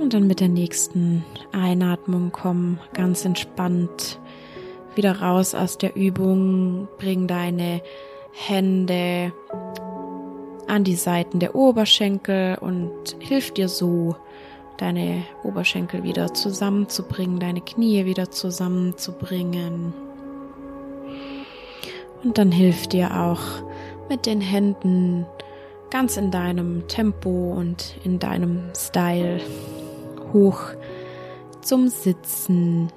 Und 0.00 0.14
dann 0.14 0.26
mit 0.26 0.40
der 0.40 0.48
nächsten 0.48 1.26
Einatmung 1.52 2.32
komm 2.32 2.78
ganz 2.94 3.26
entspannt 3.26 4.18
wieder 4.94 5.20
raus 5.20 5.54
aus 5.54 5.76
der 5.76 5.94
Übung. 5.94 6.88
Bring 6.96 7.26
deine 7.26 7.82
Hände 8.32 9.34
an 10.66 10.84
die 10.84 10.96
Seiten 10.96 11.38
der 11.38 11.54
Oberschenkel 11.54 12.56
und 12.58 13.14
hilf 13.18 13.52
dir 13.52 13.68
so, 13.68 14.16
deine 14.78 15.24
Oberschenkel 15.42 16.02
wieder 16.02 16.32
zusammenzubringen, 16.32 17.38
deine 17.38 17.60
Knie 17.60 18.04
wieder 18.06 18.30
zusammenzubringen. 18.30 19.92
Und 22.24 22.38
dann 22.38 22.50
hilft 22.50 22.92
dir 22.92 23.16
auch 23.16 23.42
mit 24.08 24.26
den 24.26 24.40
Händen 24.40 25.26
ganz 25.90 26.16
in 26.16 26.30
deinem 26.30 26.88
Tempo 26.88 27.52
und 27.52 27.96
in 28.04 28.18
deinem 28.18 28.70
Style 28.74 29.40
hoch 30.32 30.60
zum 31.60 31.88
Sitzen. 31.88 32.88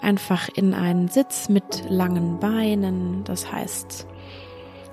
Einfach 0.00 0.48
in 0.54 0.74
einen 0.74 1.08
Sitz 1.08 1.48
mit 1.48 1.84
langen 1.88 2.38
Beinen. 2.38 3.24
Das 3.24 3.50
heißt, 3.50 4.06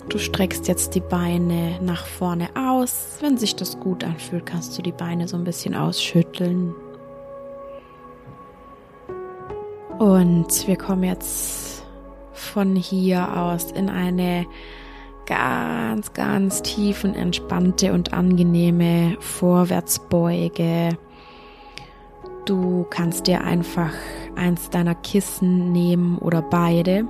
du 0.10 0.18
streckst 0.18 0.68
jetzt 0.68 0.96
die 0.96 1.02
Beine 1.02 1.80
nach 1.82 2.06
vorne 2.06 2.50
aus. 2.56 3.18
Wenn 3.20 3.38
sich 3.38 3.56
das 3.56 3.80
gut 3.80 4.04
anfühlt, 4.04 4.46
kannst 4.46 4.78
du 4.78 4.82
die 4.82 4.92
Beine 4.92 5.28
so 5.28 5.38
ein 5.38 5.44
bisschen 5.44 5.76
ausschütteln. 5.76 6.74
Und 10.00 10.68
wir 10.68 10.78
kommen 10.78 11.04
jetzt 11.04 11.84
von 12.34 12.76
hier 12.76 13.38
aus 13.38 13.72
in 13.72 13.90
eine 13.90 14.48
ganz, 15.26 16.14
ganz 16.14 16.62
tiefen, 16.64 17.16
entspannte 17.16 17.94
und 17.94 18.12
angenehme 18.12 19.16
Vorwärtsbeuge. 19.20 20.98
Du 22.46 22.86
kannst 22.90 23.28
dir 23.28 23.42
einfach 23.42 23.94
eins 24.36 24.70
deiner 24.70 24.96
Kissen 24.96 25.72
nehmen 25.72 26.18
oder 26.18 26.42
beide. 26.42 27.06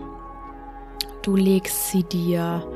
Du 1.21 1.35
legst 1.35 1.89
sie 1.89 2.03
dir 2.03 2.67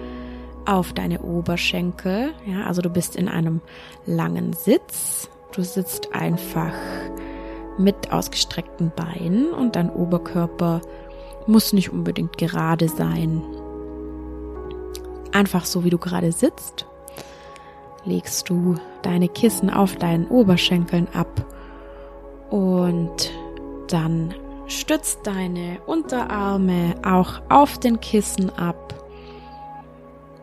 auf 0.66 0.94
deine 0.94 1.22
Oberschenkel. 1.22 2.34
Ja, 2.46 2.66
also 2.66 2.82
du 2.82 2.90
bist 2.90 3.16
in 3.16 3.28
einem 3.28 3.62
langen 4.06 4.54
Sitz. 4.54 5.30
Du 5.54 5.64
sitzt 5.64 6.14
einfach 6.14 6.74
mit 7.78 8.12
ausgestreckten 8.12 8.92
Beinen 8.96 9.52
und 9.54 9.76
dein 9.76 9.90
Oberkörper 9.90 10.82
muss 11.48 11.74
nicht 11.74 11.92
unbedingt 11.92 12.38
gerade 12.38 12.90
sein. 12.90 13.44
Einfach 15.32 15.66
so 15.66 15.84
wie 15.84 15.90
du 15.90 15.98
gerade 15.98 16.32
sitzt, 16.32 16.86
legst 18.06 18.50
du 18.50 18.76
deine 19.02 19.28
Kissen 19.28 19.70
auf 19.70 19.96
deinen 19.96 20.28
Oberschenkeln 20.28 21.08
ab 21.14 21.46
und 22.50 23.32
dann 23.88 24.34
stützt 24.68 25.20
deine 25.24 25.80
Unterarme 25.86 26.96
auch 27.06 27.42
auf 27.50 27.78
den 27.80 28.00
Kissen 28.00 28.50
ab. 28.50 29.05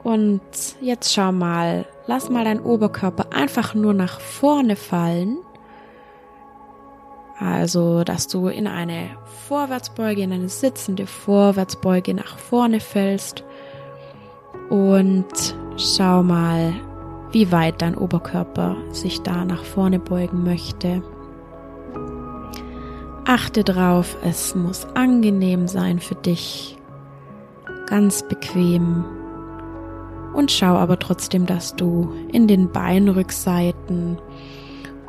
Und 0.02 0.40
jetzt 0.80 1.12
schau 1.12 1.30
mal, 1.30 1.86
lass 2.06 2.28
mal 2.28 2.44
deinen 2.44 2.60
Oberkörper 2.60 3.26
einfach 3.32 3.74
nur 3.74 3.94
nach 3.94 4.20
vorne 4.20 4.76
fallen. 4.76 5.38
Also, 7.38 8.04
dass 8.04 8.28
du 8.28 8.48
in 8.48 8.66
eine 8.66 9.10
Vorwärtsbeuge, 9.48 10.22
in 10.22 10.32
eine 10.32 10.48
sitzende 10.48 11.06
Vorwärtsbeuge 11.06 12.14
nach 12.14 12.38
vorne 12.38 12.80
fällst. 12.80 13.44
Und 14.70 15.56
schau 15.76 16.22
mal, 16.22 16.72
wie 17.32 17.50
weit 17.50 17.82
dein 17.82 17.96
Oberkörper 17.96 18.76
sich 18.90 19.22
da 19.22 19.44
nach 19.44 19.64
vorne 19.64 19.98
beugen 19.98 20.44
möchte. 20.44 21.02
Achte 23.24 23.62
drauf, 23.64 24.16
es 24.24 24.54
muss 24.54 24.84
angenehm 24.94 25.68
sein 25.68 26.00
für 26.00 26.16
dich, 26.16 26.76
ganz 27.86 28.26
bequem. 28.26 29.21
Und 30.34 30.50
schau 30.50 30.74
aber 30.76 30.98
trotzdem, 30.98 31.46
dass 31.46 31.76
du 31.76 32.12
in 32.32 32.46
den 32.46 32.70
Beinrückseiten 32.72 34.18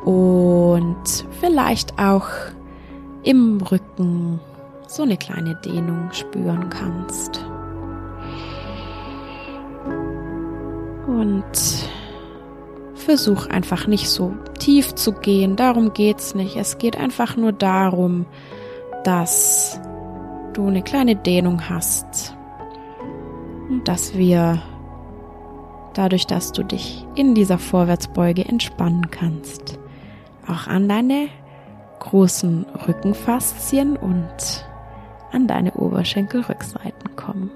und 0.04 1.26
vielleicht 1.40 1.98
auch 1.98 2.28
im 3.22 3.60
Rücken 3.60 4.38
so 4.86 5.02
eine 5.02 5.16
kleine 5.16 5.54
Dehnung 5.56 6.10
spüren 6.12 6.68
kannst. 6.68 7.44
Und 11.06 11.44
versuch 12.94 13.46
einfach 13.46 13.86
nicht 13.86 14.08
so 14.08 14.34
tief 14.58 14.94
zu 14.94 15.12
gehen. 15.12 15.56
Darum 15.56 15.92
geht's 15.92 16.34
nicht. 16.34 16.56
Es 16.56 16.78
geht 16.78 16.96
einfach 16.98 17.36
nur 17.36 17.52
darum, 17.52 18.26
dass 19.04 19.80
du 20.54 20.66
eine 20.66 20.82
kleine 20.82 21.16
Dehnung 21.16 21.68
hast. 21.68 22.36
Und 23.68 23.86
dass 23.88 24.16
wir 24.16 24.62
dadurch, 25.98 26.26
dass 26.26 26.52
du 26.52 26.62
dich 26.62 27.06
in 27.14 27.34
dieser 27.34 27.58
Vorwärtsbeuge 27.58 28.44
entspannen 28.44 29.10
kannst, 29.10 29.78
auch 30.46 30.66
an 30.66 30.88
deine 30.88 31.28
großen 32.00 32.66
Rückenfaszien 32.86 33.96
und 33.96 34.66
an 35.32 35.46
deine 35.46 35.72
Oberschenkelrückseiten 35.72 37.16
kommen. 37.16 37.50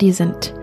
Die 0.00 0.12
sind 0.12 0.54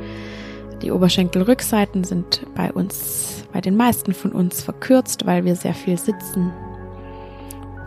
die 0.81 0.91
Oberschenkelrückseiten 0.91 2.03
sind 2.03 2.45
bei 2.53 2.71
uns, 2.71 3.43
bei 3.51 3.61
den 3.61 3.75
meisten 3.75 4.13
von 4.13 4.31
uns 4.31 4.61
verkürzt, 4.61 5.25
weil 5.25 5.45
wir 5.45 5.55
sehr 5.55 5.73
viel 5.73 5.97
sitzen. 5.97 6.51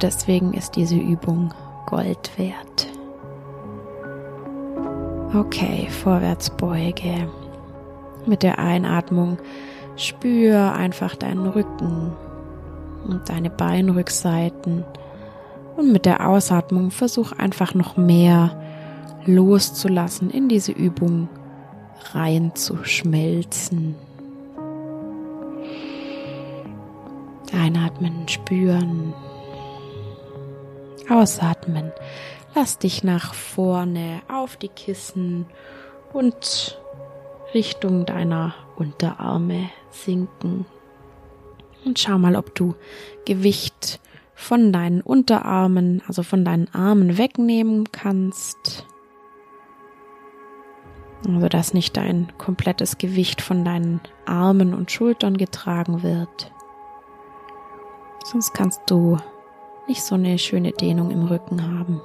Deswegen 0.00 0.54
ist 0.54 0.74
diese 0.76 0.96
Übung 0.96 1.52
Gold 1.86 2.30
wert. 2.38 2.88
Okay, 5.34 5.88
Vorwärtsbeuge. 5.90 7.28
Mit 8.28 8.42
der 8.42 8.58
Einatmung 8.58 9.38
spür 9.96 10.74
einfach 10.74 11.16
deinen 11.16 11.46
Rücken 11.46 12.12
und 13.06 13.28
deine 13.28 13.50
Beinrückseiten. 13.50 14.84
Und 15.76 15.92
mit 15.92 16.06
der 16.06 16.28
Ausatmung 16.28 16.90
versuch 16.90 17.32
einfach 17.32 17.72
noch 17.74 17.96
mehr 17.96 18.60
loszulassen 19.24 20.30
in 20.30 20.48
diese 20.48 20.72
Übung 20.72 21.28
reinzuschmelzen. 22.12 23.94
Einatmen, 27.52 28.28
spüren. 28.28 29.14
Ausatmen. 31.08 31.92
Lass 32.54 32.78
dich 32.78 33.04
nach 33.04 33.34
vorne 33.34 34.20
auf 34.28 34.56
die 34.56 34.68
Kissen 34.68 35.46
und 36.12 36.78
Richtung 37.54 38.06
deiner 38.06 38.54
Unterarme 38.76 39.70
sinken. 39.90 40.66
Und 41.84 41.98
schau 41.98 42.18
mal, 42.18 42.36
ob 42.36 42.54
du 42.54 42.74
Gewicht 43.24 44.00
von 44.34 44.72
deinen 44.72 45.00
Unterarmen, 45.00 46.02
also 46.06 46.22
von 46.22 46.44
deinen 46.44 46.72
Armen 46.72 47.18
wegnehmen 47.18 47.90
kannst. 47.90 48.86
Also 51.26 51.48
dass 51.48 51.74
nicht 51.74 51.96
dein 51.96 52.32
komplettes 52.38 52.98
Gewicht 52.98 53.42
von 53.42 53.64
deinen 53.64 54.00
Armen 54.26 54.74
und 54.74 54.92
Schultern 54.92 55.36
getragen 55.36 56.02
wird. 56.02 56.52
Sonst 58.24 58.52
kannst 58.52 58.82
du 58.86 59.16
nicht 59.88 60.02
so 60.02 60.14
eine 60.14 60.38
schöne 60.38 60.72
Dehnung 60.72 61.10
im 61.10 61.24
Rücken 61.24 61.78
haben. 61.78 62.00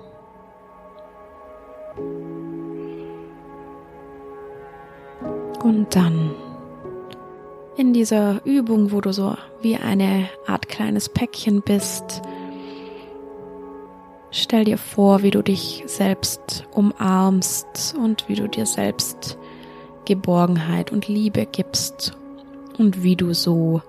Und 5.63 5.95
dann 5.95 6.31
in 7.77 7.93
dieser 7.93 8.45
Übung, 8.45 8.91
wo 8.91 9.01
du 9.01 9.11
so 9.13 9.35
wie 9.61 9.77
eine 9.77 10.29
Art 10.45 10.69
kleines 10.69 11.09
Päckchen 11.09 11.61
bist, 11.61 12.21
Stell 14.35 14.63
dir 14.63 14.79
vor, 14.79 15.21
wie 15.21 15.29
du 15.29 15.43
dich 15.43 15.83
selbst 15.85 16.65
umarmst 16.71 17.95
und 17.95 18.27
wie 18.27 18.33
du 18.33 18.49
dir 18.49 18.65
selbst 18.65 19.37
Geborgenheit 20.05 20.91
und 20.91 21.07
Liebe 21.07 21.45
gibst 21.45 22.17
und 22.79 23.03
wie 23.03 23.15
du 23.15 23.35
so 23.35 23.83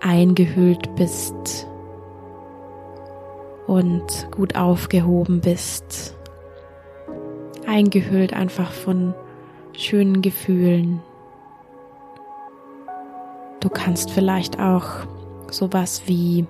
eingehüllt 0.00 0.96
bist 0.96 1.66
und 3.66 4.28
gut 4.30 4.56
aufgehoben 4.56 5.42
bist. 5.42 6.16
Eingehüllt 7.66 8.32
einfach 8.32 8.72
von 8.72 9.12
schönen 9.76 10.22
Gefühlen. 10.22 11.02
Du 13.62 13.68
kannst 13.68 14.10
vielleicht 14.10 14.58
auch 14.58 14.86
sowas 15.48 16.02
wie 16.06 16.46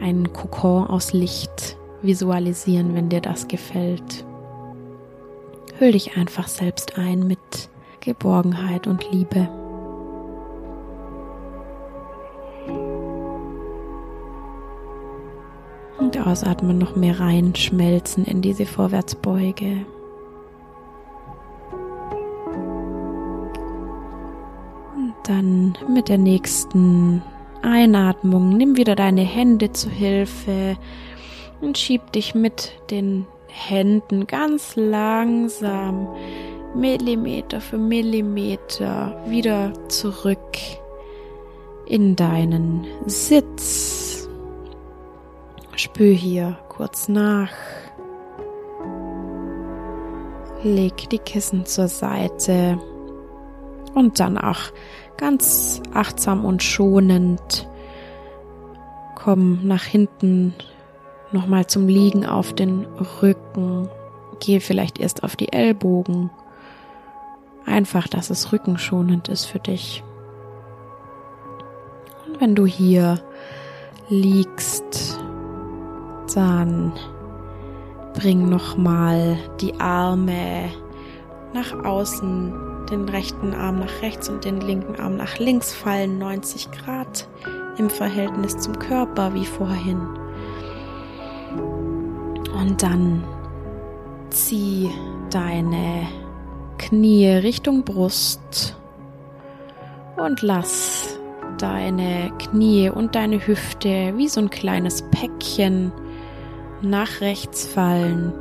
einen 0.00 0.32
Kokon 0.32 0.86
aus 0.86 1.12
Licht 1.12 1.76
visualisieren, 2.00 2.94
wenn 2.94 3.10
dir 3.10 3.20
das 3.20 3.48
gefällt. 3.48 4.24
Hüll 5.78 5.92
dich 5.92 6.16
einfach 6.16 6.48
selbst 6.48 6.98
ein 6.98 7.26
mit 7.26 7.68
Geborgenheit 8.00 8.86
und 8.86 9.12
Liebe. 9.12 9.46
Und 15.98 16.26
ausatmen 16.26 16.78
noch 16.78 16.96
mehr 16.96 17.20
reinschmelzen 17.20 18.24
in 18.24 18.40
diese 18.40 18.64
Vorwärtsbeuge. 18.64 19.84
Dann 25.28 25.76
mit 25.88 26.08
der 26.08 26.18
nächsten 26.18 27.22
Einatmung 27.62 28.56
nimm 28.56 28.76
wieder 28.76 28.94
deine 28.94 29.22
Hände 29.22 29.72
zu 29.72 29.90
Hilfe 29.90 30.76
und 31.60 31.78
schieb 31.78 32.12
dich 32.12 32.34
mit 32.34 32.72
den 32.90 33.26
Händen 33.48 34.26
ganz 34.26 34.76
langsam 34.76 36.08
Millimeter 36.74 37.60
für 37.60 37.78
Millimeter 37.78 39.18
wieder 39.26 39.72
zurück 39.88 40.58
in 41.86 42.16
deinen 42.16 42.86
Sitz. 43.06 44.28
Spür 45.76 46.12
hier 46.12 46.58
kurz 46.68 47.08
nach. 47.08 47.50
Leg 50.62 51.08
die 51.10 51.18
Kissen 51.18 51.64
zur 51.64 51.88
Seite 51.88 52.78
und 53.94 54.20
dann 54.20 54.36
auch 54.36 54.60
ganz 55.16 55.80
achtsam 55.94 56.44
und 56.44 56.62
schonend 56.62 57.68
komm 59.14 59.66
nach 59.66 59.82
hinten 59.82 60.54
nochmal 61.32 61.66
zum 61.66 61.88
Liegen 61.88 62.24
auf 62.24 62.52
den 62.52 62.86
Rücken. 63.22 63.88
Gehe 64.38 64.60
vielleicht 64.60 65.00
erst 65.00 65.24
auf 65.24 65.34
die 65.34 65.52
Ellbogen. 65.52 66.30
Einfach, 67.64 68.06
dass 68.06 68.30
es 68.30 68.52
rückenschonend 68.52 69.28
ist 69.28 69.46
für 69.46 69.58
dich. 69.58 70.04
Und 72.26 72.40
wenn 72.40 72.54
du 72.54 72.66
hier 72.66 73.20
liegst, 74.08 75.18
dann 76.34 76.92
bring 78.14 78.48
nochmal 78.48 79.36
die 79.60 79.80
Arme 79.80 80.70
nach 81.52 81.84
außen, 81.84 82.52
den 82.90 83.08
rechten 83.08 83.54
Arm 83.54 83.78
nach 83.80 84.02
rechts 84.02 84.28
und 84.28 84.44
den 84.44 84.60
linken 84.60 84.96
Arm 85.00 85.16
nach 85.16 85.38
links 85.38 85.72
fallen, 85.74 86.18
90 86.18 86.70
Grad 86.70 87.28
im 87.78 87.90
Verhältnis 87.90 88.58
zum 88.58 88.78
Körper 88.78 89.34
wie 89.34 89.46
vorhin. 89.46 90.00
Und 92.58 92.82
dann 92.82 93.24
zieh 94.30 94.90
deine 95.30 96.06
Knie 96.78 97.28
Richtung 97.28 97.84
Brust 97.84 98.76
und 100.16 100.42
lass 100.42 101.18
deine 101.58 102.32
Knie 102.38 102.90
und 102.90 103.14
deine 103.14 103.46
Hüfte 103.46 104.14
wie 104.16 104.28
so 104.28 104.40
ein 104.40 104.50
kleines 104.50 105.02
Päckchen 105.10 105.92
nach 106.82 107.20
rechts 107.20 107.66
fallen. 107.66 108.32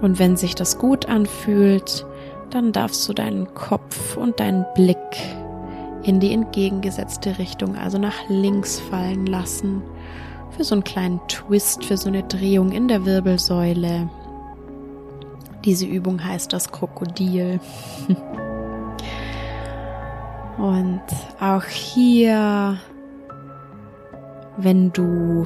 Und 0.00 0.18
wenn 0.18 0.36
sich 0.36 0.54
das 0.54 0.78
gut 0.78 1.06
anfühlt, 1.06 2.06
dann 2.50 2.72
darfst 2.72 3.08
du 3.08 3.12
deinen 3.12 3.52
Kopf 3.54 4.16
und 4.16 4.40
deinen 4.40 4.64
Blick 4.74 4.96
in 6.02 6.20
die 6.20 6.32
entgegengesetzte 6.32 7.38
Richtung, 7.38 7.76
also 7.76 7.98
nach 7.98 8.28
links 8.28 8.80
fallen 8.80 9.26
lassen 9.26 9.82
für 10.58 10.64
so 10.64 10.74
einen 10.74 10.84
kleinen 10.84 11.20
Twist, 11.28 11.84
für 11.84 11.96
so 11.96 12.08
eine 12.08 12.24
Drehung 12.24 12.72
in 12.72 12.88
der 12.88 13.04
Wirbelsäule. 13.04 14.10
Diese 15.64 15.86
Übung 15.86 16.22
heißt 16.22 16.52
das 16.52 16.72
Krokodil. 16.72 17.60
Und 20.58 21.02
auch 21.38 21.62
hier, 21.62 22.80
wenn 24.56 24.92
du, 24.92 25.44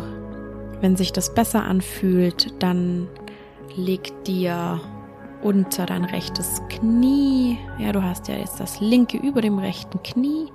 wenn 0.80 0.96
sich 0.96 1.12
das 1.12 1.34
besser 1.34 1.64
anfühlt, 1.64 2.54
dann 2.62 3.08
leg 3.76 4.24
dir 4.24 4.80
unter 5.42 5.86
dein 5.86 6.04
rechtes 6.04 6.62
Knie. 6.68 7.58
Ja, 7.78 7.92
du 7.92 8.02
hast 8.02 8.28
ja 8.28 8.36
jetzt 8.36 8.60
das 8.60 8.80
linke 8.80 9.16
über 9.16 9.40
dem 9.40 9.58
rechten 9.58 10.02
Knie, 10.02 10.46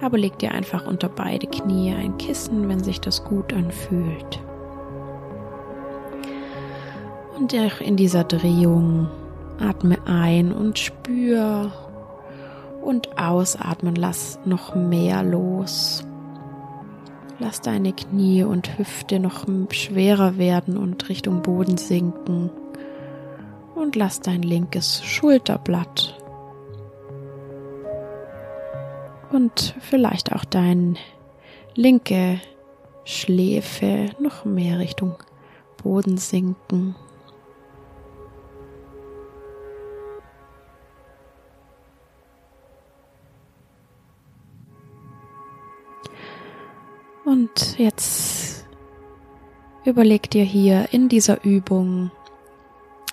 aber 0.00 0.18
leg 0.18 0.38
dir 0.38 0.52
einfach 0.52 0.86
unter 0.86 1.08
beide 1.08 1.46
Knie 1.46 1.94
ein 1.94 2.16
Kissen, 2.18 2.68
wenn 2.68 2.82
sich 2.82 3.00
das 3.00 3.24
gut 3.24 3.52
anfühlt. 3.52 4.40
Und 7.36 7.52
in 7.52 7.96
dieser 7.96 8.24
Drehung 8.24 9.08
atme 9.58 9.98
ein 10.06 10.52
und 10.52 10.78
spür 10.78 11.72
und 12.82 13.18
ausatmen, 13.18 13.94
lass 13.94 14.38
noch 14.44 14.74
mehr 14.74 15.22
los. 15.22 16.04
Lass 17.40 17.60
deine 17.60 17.92
Knie 17.92 18.42
und 18.42 18.78
Hüfte 18.78 19.20
noch 19.20 19.46
schwerer 19.70 20.36
werden 20.38 20.76
und 20.76 21.08
Richtung 21.08 21.42
Boden 21.42 21.76
sinken 21.76 22.50
und 23.78 23.96
lass 23.96 24.20
dein 24.20 24.42
linkes 24.42 25.02
Schulterblatt 25.04 26.18
und 29.30 29.74
vielleicht 29.80 30.32
auch 30.32 30.44
dein 30.44 30.98
linke 31.74 32.40
Schläfe 33.04 34.10
noch 34.18 34.44
mehr 34.44 34.78
Richtung 34.78 35.14
Boden 35.82 36.18
sinken. 36.18 36.96
Und 47.24 47.78
jetzt 47.78 48.66
überleg 49.84 50.30
dir 50.30 50.44
hier 50.44 50.88
in 50.92 51.08
dieser 51.08 51.44
Übung, 51.44 52.10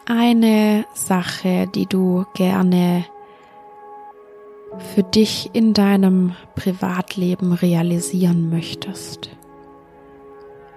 eine 0.06 0.86
Sache, 0.94 1.68
die 1.68 1.88
du 1.88 2.26
gerne 2.34 3.06
für 4.78 5.04
dich 5.04 5.50
in 5.54 5.74
deinem 5.74 6.36
Privatleben 6.56 7.54
realisieren 7.54 8.50
möchtest. 8.50 9.30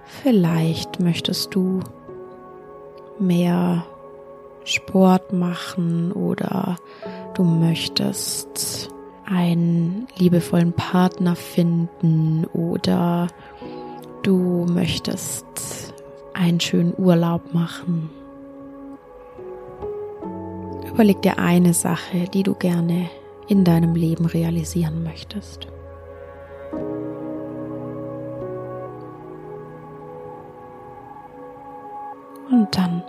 Vielleicht 0.05 0.99
möchtest 0.99 1.53
du 1.53 1.81
mehr 3.19 3.85
Sport 4.63 5.33
machen 5.33 6.11
oder 6.11 6.77
du 7.33 7.43
möchtest 7.43 8.89
einen 9.25 10.07
liebevollen 10.17 10.73
Partner 10.73 11.35
finden 11.35 12.45
oder 12.45 13.27
du 14.23 14.65
möchtest 14.69 15.45
einen 16.33 16.59
schönen 16.59 16.93
Urlaub 16.97 17.53
machen 17.53 18.09
Überleg 20.99 21.21
dir 21.21 21.39
eine 21.39 21.73
Sache, 21.73 22.25
die 22.33 22.43
du 22.43 22.55
gerne 22.55 23.09
in 23.47 23.63
deinem 23.63 23.95
Leben 23.95 24.25
realisieren 24.25 25.01
möchtest. 25.01 25.69
Und 32.51 32.67
dann 32.75 33.01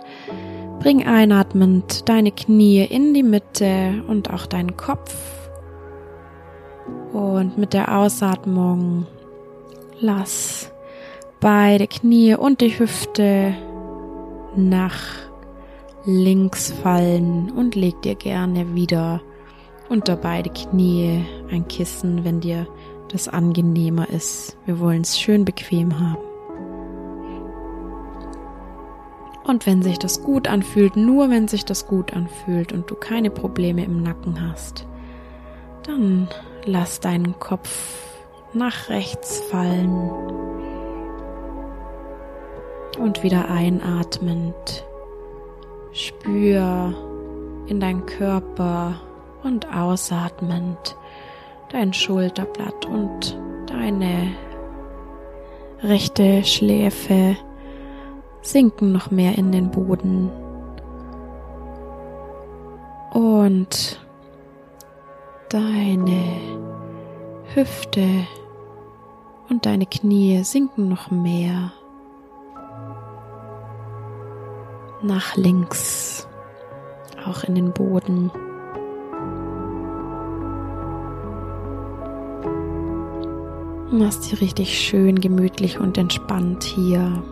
bring 0.79 1.05
einatmend 1.05 2.07
deine 2.07 2.31
Knie 2.31 2.85
in 2.85 3.13
die 3.13 3.23
Mitte 3.23 4.01
und 4.07 4.31
auch 4.31 4.45
deinen 4.45 4.77
Kopf. 4.77 5.49
Und 7.11 7.57
mit 7.57 7.73
der 7.73 7.93
Ausatmung 7.97 9.05
lass 9.99 10.71
beide 11.41 11.87
Knie 11.87 12.35
und 12.35 12.61
die 12.61 12.79
Hüfte 12.79 13.53
nach 14.55 15.30
links 16.05 16.71
fallen 16.71 17.51
und 17.51 17.75
leg 17.75 18.01
dir 18.01 18.15
gerne 18.15 18.73
wieder 18.73 19.21
unter 19.89 20.15
beide 20.15 20.49
Knie 20.49 21.25
ein 21.51 21.67
Kissen, 21.67 22.23
wenn 22.23 22.39
dir 22.39 22.67
das 23.09 23.27
angenehmer 23.27 24.09
ist. 24.09 24.57
Wir 24.65 24.79
wollen 24.79 25.01
es 25.01 25.19
schön 25.19 25.45
bequem 25.45 25.99
haben. 25.99 26.23
Und 29.43 29.65
wenn 29.65 29.81
sich 29.81 29.99
das 29.99 30.23
gut 30.23 30.47
anfühlt, 30.47 30.95
nur 30.95 31.29
wenn 31.29 31.47
sich 31.47 31.65
das 31.65 31.87
gut 31.87 32.13
anfühlt 32.13 32.71
und 32.71 32.89
du 32.89 32.95
keine 32.95 33.29
Probleme 33.29 33.83
im 33.83 34.01
Nacken 34.01 34.47
hast, 34.47 34.87
dann 35.83 36.29
lass 36.63 36.99
deinen 36.99 37.37
Kopf 37.39 38.07
nach 38.53 38.89
rechts 38.89 39.39
fallen 39.49 40.09
und 42.99 43.23
wieder 43.23 43.49
einatmend 43.49 44.85
Spür 45.93 46.93
in 47.67 47.79
deinen 47.79 48.05
Körper 48.05 48.95
und 49.43 49.67
ausatmend 49.73 50.95
dein 51.69 51.93
Schulterblatt 51.93 52.85
und 52.85 53.37
deine 53.67 54.31
rechte 55.81 56.43
Schläfe 56.43 57.35
sinken 58.41 58.91
noch 58.91 59.11
mehr 59.11 59.37
in 59.37 59.51
den 59.51 59.71
Boden. 59.71 60.29
Und 63.13 63.99
deine 65.49 66.23
Hüfte 67.53 68.07
und 69.49 69.65
deine 69.65 69.85
Knie 69.85 70.43
sinken 70.43 70.87
noch 70.87 71.11
mehr 71.11 71.73
nach 75.03 75.35
links, 75.35 76.27
auch 77.25 77.43
in 77.43 77.55
den 77.55 77.73
Boden. 77.73 78.31
Machst 83.91 84.31
dir 84.31 84.39
richtig 84.39 84.79
schön 84.79 85.19
gemütlich 85.19 85.79
und 85.79 85.97
entspannt 85.97 86.63
hier. 86.63 87.23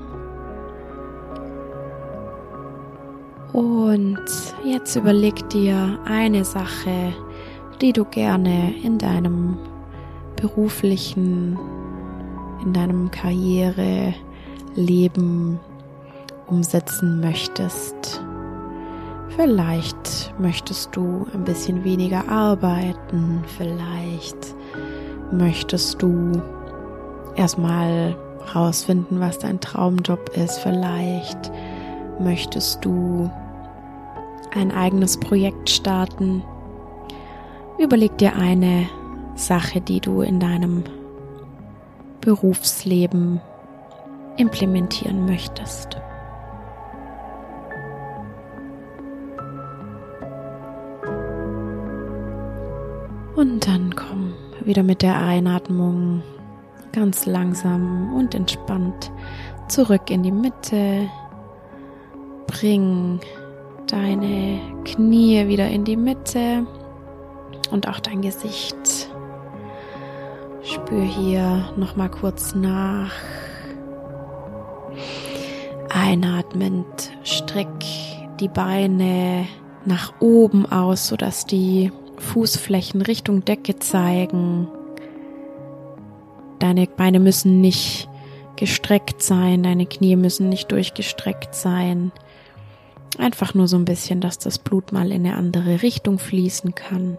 Und 3.54 4.20
jetzt 4.66 4.96
überleg 4.96 5.48
dir 5.50 6.00
eine 6.06 6.46
Sache, 6.46 7.14
die 7.82 7.94
du 7.94 8.06
gerne 8.06 8.74
in 8.84 8.98
deinem 8.98 9.58
beruflichen, 10.36 11.58
in 12.64 12.74
deinem 12.74 13.10
Karriereleben 13.10 15.60
umsetzen 16.50 17.20
möchtest. 17.20 18.22
Vielleicht 19.36 20.34
möchtest 20.40 20.96
du 20.96 21.26
ein 21.34 21.44
bisschen 21.44 21.84
weniger 21.84 22.28
arbeiten, 22.28 23.44
vielleicht 23.58 24.56
möchtest 25.32 26.02
du 26.02 26.42
erstmal 27.36 28.16
rausfinden, 28.54 29.20
was 29.20 29.40
dein 29.40 29.60
Traumjob 29.60 30.30
ist, 30.36 30.60
vielleicht 30.60 31.52
möchtest 32.20 32.84
du 32.84 33.30
ein 34.54 34.72
eigenes 34.72 35.20
Projekt 35.20 35.70
starten. 35.70 36.44
Überleg 37.78 38.18
dir 38.18 38.36
eine 38.36 38.90
Sache, 39.36 39.80
die 39.80 40.02
du 40.02 40.22
in 40.22 40.40
deinem 40.40 40.84
Berufsleben 42.20 43.40
implementieren 44.38 45.26
möchtest. 45.26 45.98
Und 53.40 53.66
dann 53.66 53.96
komm 53.96 54.34
wieder 54.66 54.84
mit 54.84 55.02
der 55.02 55.18
Einatmung 55.18 56.22
ganz 56.92 57.26
langsam 57.26 58.14
und 58.14 58.36
entspannt 58.36 59.14
zurück 59.70 60.12
in 60.12 60.24
die 60.24 60.32
Mitte. 60.34 61.10
Bring 62.48 63.22
deine 63.88 64.60
Knie 64.84 65.48
wieder 65.48 65.70
in 65.70 65.86
die 65.86 65.96
Mitte 65.96 66.68
und 67.72 67.88
auch 67.88 68.02
dein 68.02 68.22
Gesicht. 68.22 69.10
Spür 70.62 71.04
hier 71.04 71.72
noch 71.78 71.96
mal 71.96 72.10
kurz 72.10 72.54
nach. 72.56 73.14
Einatmend 75.88 77.14
streck 77.24 77.86
die 78.42 78.50
Beine 78.50 79.48
nach 79.86 80.12
oben 80.20 80.70
aus, 80.70 81.08
sodass 81.08 81.46
die 81.46 81.90
Fußflächen 82.20 83.02
Richtung 83.02 83.46
Decke 83.46 83.80
zeigen. 83.80 84.68
Deine 86.60 86.88
Beine 86.88 87.20
müssen 87.20 87.62
nicht 87.62 88.10
gestreckt 88.56 89.24
sein, 89.24 89.64
deine 89.64 89.86
Knie 89.86 90.16
müssen 90.16 90.50
nicht 90.50 90.72
durchgestreckt 90.72 91.56
sein. 91.56 92.12
Einfach 93.18 93.54
nur 93.54 93.68
so 93.68 93.78
ein 93.78 93.86
bisschen, 93.86 94.22
dass 94.22 94.38
das 94.38 94.60
Blut 94.60 94.92
mal 94.92 95.12
in 95.12 95.26
eine 95.26 95.36
andere 95.36 95.82
Richtung 95.82 96.20
fließen 96.20 96.76
kann. 96.76 97.18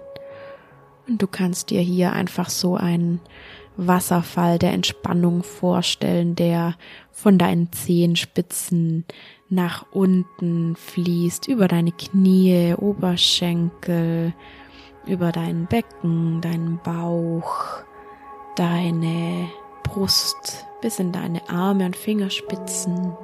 Und 1.09 1.23
du 1.23 1.27
kannst 1.27 1.71
dir 1.71 1.81
hier 1.81 2.13
einfach 2.13 2.51
so 2.51 2.77
einen 2.77 3.21
Wasserfall 3.77 4.59
der 4.59 4.73
Entspannung 4.73 5.43
vorstellen, 5.43 6.37
der 6.37 6.77
von 7.11 7.39
deinen 7.39 7.73
Zehenspitzen 7.73 9.05
nach 9.49 9.87
unten 9.91 10.77
fließt, 10.77 11.49
über 11.49 11.67
deine 11.67 11.93
Knie, 11.93 12.75
Oberschenkel, 12.77 14.35
über 15.07 15.33
dein 15.33 15.67
Becken, 15.67 16.41
deinen 16.41 16.79
Bauch, 16.79 17.83
deine 18.57 19.49
Brust 19.83 20.67
bis 20.81 20.99
in 20.99 21.13
deine 21.13 21.49
Arme 21.49 21.87
und 21.87 21.97
Fingerspitzen 21.97 23.17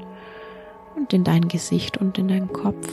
und 0.96 1.12
in 1.12 1.24
dein 1.24 1.48
Gesicht 1.48 1.98
und 1.98 2.18
in 2.18 2.28
deinen 2.28 2.52
Kopf, 2.52 2.88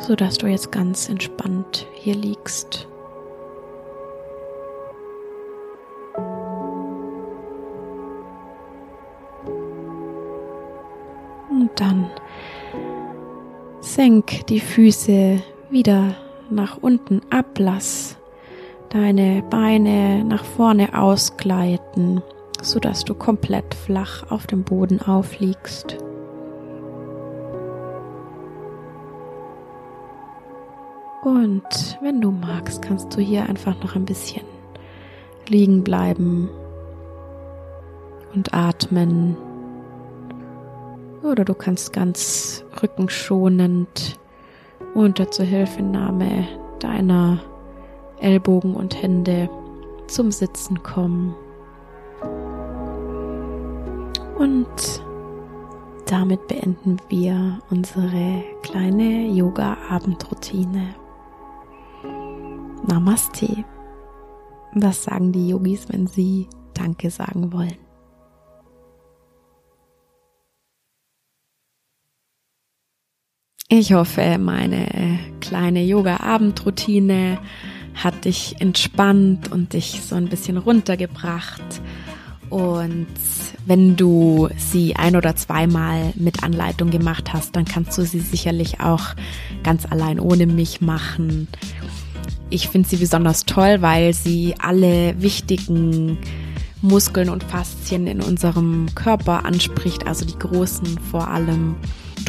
so 0.00 0.16
dass 0.16 0.38
du 0.38 0.46
jetzt 0.46 0.72
ganz 0.72 1.08
entspannt 1.08 1.86
hier 1.94 2.14
liegst. 2.14 2.88
Und 11.48 11.70
dann 11.76 12.10
senk 13.80 14.46
die 14.46 14.60
Füße 14.60 15.42
wieder 15.70 16.14
nach 16.50 16.78
unten 16.80 17.22
ab, 17.30 17.46
lass 17.58 18.16
deine 18.90 19.42
Beine 19.48 20.24
nach 20.24 20.44
vorne 20.44 21.00
ausgleiten 21.00 22.22
sodass 22.62 23.04
du 23.04 23.14
komplett 23.14 23.74
flach 23.74 24.30
auf 24.30 24.46
dem 24.46 24.64
Boden 24.64 25.00
aufliegst. 25.00 25.96
Und 31.22 31.98
wenn 32.00 32.20
du 32.20 32.30
magst, 32.30 32.80
kannst 32.82 33.14
du 33.14 33.20
hier 33.20 33.48
einfach 33.48 33.78
noch 33.82 33.94
ein 33.94 34.06
bisschen 34.06 34.44
liegen 35.48 35.84
bleiben 35.84 36.48
und 38.34 38.54
atmen. 38.54 39.36
Oder 41.22 41.44
du 41.44 41.54
kannst 41.54 41.92
ganz 41.92 42.64
rückenschonend 42.82 44.18
unter 44.94 45.30
Zuhilfenahme 45.30 46.48
deiner 46.80 47.40
Ellbogen 48.20 48.74
und 48.74 49.00
Hände 49.00 49.48
zum 50.06 50.32
Sitzen 50.32 50.82
kommen. 50.82 51.34
Und 54.38 55.02
damit 56.06 56.48
beenden 56.48 56.96
wir 57.08 57.58
unsere 57.70 58.42
kleine 58.62 59.28
Yoga-Abendroutine. 59.28 60.94
Namaste. 62.86 63.64
Was 64.74 65.04
sagen 65.04 65.32
die 65.32 65.50
Yogis, 65.50 65.88
wenn 65.90 66.06
sie 66.06 66.48
Danke 66.74 67.10
sagen 67.10 67.52
wollen? 67.52 67.89
Ich 73.72 73.92
hoffe, 73.92 74.36
meine 74.38 75.20
kleine 75.40 75.84
Yoga-Abendroutine 75.84 77.38
hat 77.94 78.24
dich 78.24 78.56
entspannt 78.58 79.52
und 79.52 79.74
dich 79.74 80.00
so 80.04 80.16
ein 80.16 80.28
bisschen 80.28 80.56
runtergebracht 80.56 81.62
und 82.48 83.06
wenn 83.64 83.96
du 83.96 84.48
sie 84.56 84.96
ein 84.96 85.14
oder 85.14 85.36
zweimal 85.36 86.12
mit 86.16 86.42
Anleitung 86.42 86.90
gemacht 86.90 87.32
hast, 87.32 87.54
dann 87.54 87.64
kannst 87.64 87.96
du 87.96 88.02
sie 88.02 88.18
sicherlich 88.18 88.80
auch 88.80 89.14
ganz 89.62 89.86
allein 89.86 90.18
ohne 90.18 90.46
mich 90.46 90.80
machen. 90.80 91.46
Ich 92.50 92.68
finde 92.68 92.88
sie 92.88 92.96
besonders 92.96 93.44
toll, 93.44 93.82
weil 93.82 94.14
sie 94.14 94.56
alle 94.58 95.14
wichtigen 95.22 96.18
Muskeln 96.82 97.28
und 97.28 97.44
Faszien 97.44 98.08
in 98.08 98.20
unserem 98.20 98.86
Körper 98.96 99.44
anspricht, 99.44 100.08
also 100.08 100.24
die 100.24 100.38
großen 100.38 100.98
vor 100.98 101.28
allem. 101.28 101.76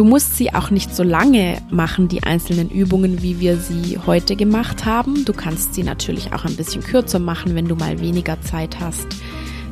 Du 0.02 0.08
musst 0.08 0.36
sie 0.36 0.52
auch 0.52 0.72
nicht 0.72 0.96
so 0.96 1.04
lange 1.04 1.62
machen, 1.70 2.08
die 2.08 2.24
einzelnen 2.24 2.72
Übungen, 2.72 3.22
wie 3.22 3.40
wir 3.40 3.58
sie 3.58 4.00
heute 4.04 4.36
gemacht 4.36 4.84
haben. 4.84 5.26
Du 5.26 5.32
kannst 5.32 5.76
sie 5.76 5.84
natürlich 5.84 6.34
auch 6.34 6.44
ein 6.44 6.56
bisschen 6.56 6.82
kürzer 6.82 7.20
machen, 7.20 7.54
wenn 7.54 7.68
du 7.68 7.76
mal 7.76 8.00
weniger 8.00 8.42
Zeit 8.42 8.80
hast. 8.80 9.06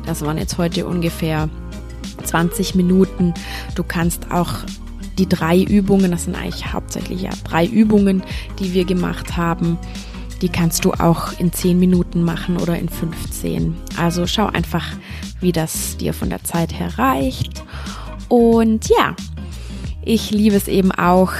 Das 0.06 0.24
waren 0.24 0.38
jetzt 0.38 0.56
heute 0.56 0.86
ungefähr 0.86 1.48
20 2.22 2.76
Minuten. 2.76 3.34
Du 3.74 3.82
kannst 3.82 4.30
auch 4.30 4.52
die 5.18 5.28
drei 5.28 5.60
Übungen, 5.60 6.12
das 6.12 6.26
sind 6.26 6.36
eigentlich 6.36 6.72
hauptsächlich 6.72 7.22
ja 7.22 7.32
drei 7.42 7.66
Übungen, 7.66 8.22
die 8.60 8.72
wir 8.72 8.84
gemacht 8.84 9.36
haben, 9.36 9.78
die 10.42 10.48
kannst 10.48 10.84
du 10.84 10.92
auch 10.92 11.40
in 11.40 11.52
10 11.52 11.76
Minuten 11.76 12.22
machen 12.22 12.56
oder 12.56 12.78
in 12.78 12.88
15. 12.88 13.74
Also 13.98 14.28
schau 14.28 14.46
einfach, 14.46 14.92
wie 15.40 15.50
das 15.50 15.96
dir 15.96 16.14
von 16.14 16.30
der 16.30 16.44
Zeit 16.44 16.72
her 16.78 16.96
reicht. 16.98 17.64
Und 18.28 18.88
ja, 18.88 19.16
ich 20.04 20.30
liebe 20.30 20.56
es 20.56 20.68
eben 20.68 20.92
auch, 20.92 21.32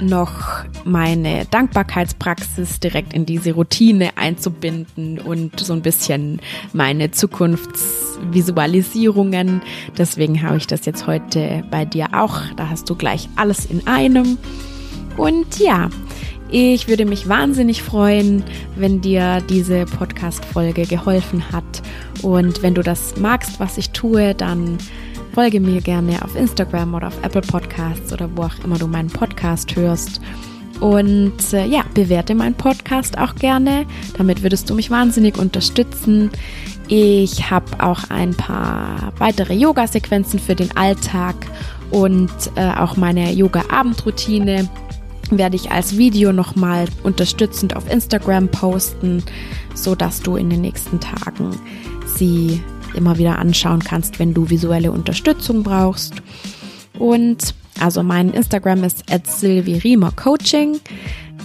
noch 0.00 0.64
meine 0.84 1.44
Dankbarkeitspraxis 1.46 2.78
direkt 2.80 3.12
in 3.12 3.24
diese 3.24 3.52
Routine 3.52 4.10
einzubinden 4.16 5.20
und 5.20 5.60
so 5.60 5.72
ein 5.72 5.82
bisschen 5.82 6.40
meine 6.72 7.12
Zukunftsvisualisierungen. 7.12 9.62
Deswegen 9.96 10.42
habe 10.42 10.56
ich 10.56 10.66
das 10.66 10.84
jetzt 10.86 11.06
heute 11.06 11.62
bei 11.70 11.84
dir 11.84 12.08
auch. 12.12 12.40
Da 12.56 12.68
hast 12.68 12.90
du 12.90 12.96
gleich 12.96 13.28
alles 13.36 13.66
in 13.66 13.86
einem. 13.86 14.38
Und 15.16 15.60
ja, 15.60 15.88
ich 16.50 16.88
würde 16.88 17.06
mich 17.06 17.28
wahnsinnig 17.28 17.82
freuen, 17.82 18.42
wenn 18.76 19.00
dir 19.00 19.40
diese 19.48 19.86
Podcast-Folge 19.86 20.86
geholfen 20.86 21.52
hat. 21.52 21.82
Und 22.22 22.62
wenn 22.62 22.74
du 22.74 22.82
das 22.82 23.14
magst, 23.16 23.60
was 23.60 23.78
ich 23.78 23.90
tue, 23.90 24.34
dann 24.34 24.78
folge 25.34 25.60
mir 25.60 25.80
gerne 25.80 26.22
auf 26.22 26.36
Instagram 26.36 26.94
oder 26.94 27.08
auf 27.08 27.18
Apple 27.22 27.40
Podcasts 27.40 28.12
oder 28.12 28.28
wo 28.36 28.42
auch 28.42 28.64
immer 28.64 28.78
du 28.78 28.86
meinen 28.86 29.08
Podcast 29.08 29.74
hörst. 29.76 30.20
Und 30.80 31.52
äh, 31.52 31.64
ja, 31.64 31.84
bewerte 31.94 32.34
meinen 32.34 32.54
Podcast 32.54 33.16
auch 33.16 33.36
gerne. 33.36 33.86
Damit 34.18 34.42
würdest 34.42 34.68
du 34.68 34.74
mich 34.74 34.90
wahnsinnig 34.90 35.38
unterstützen. 35.38 36.30
Ich 36.88 37.50
habe 37.50 37.66
auch 37.78 38.10
ein 38.10 38.34
paar 38.34 39.12
weitere 39.18 39.54
Yoga-Sequenzen 39.54 40.38
für 40.38 40.54
den 40.54 40.76
Alltag 40.76 41.36
und 41.90 42.30
äh, 42.56 42.70
auch 42.72 42.96
meine 42.96 43.32
Yoga-Abendroutine 43.32 44.68
werde 45.30 45.56
ich 45.56 45.70
als 45.70 45.96
Video 45.96 46.32
nochmal 46.32 46.86
unterstützend 47.04 47.76
auf 47.76 47.90
Instagram 47.90 48.48
posten, 48.48 49.22
so 49.74 49.94
dass 49.94 50.20
du 50.20 50.36
in 50.36 50.50
den 50.50 50.60
nächsten 50.60 51.00
Tagen 51.00 51.56
sie 52.04 52.60
immer 52.94 53.18
wieder 53.18 53.38
anschauen 53.38 53.80
kannst, 53.80 54.18
wenn 54.18 54.34
du 54.34 54.50
visuelle 54.50 54.92
Unterstützung 54.92 55.62
brauchst. 55.62 56.14
Und 56.98 57.54
also 57.80 58.02
mein 58.02 58.30
Instagram 58.30 58.84
ist 58.84 59.10
at 59.10 59.24
Coaching. 60.16 60.80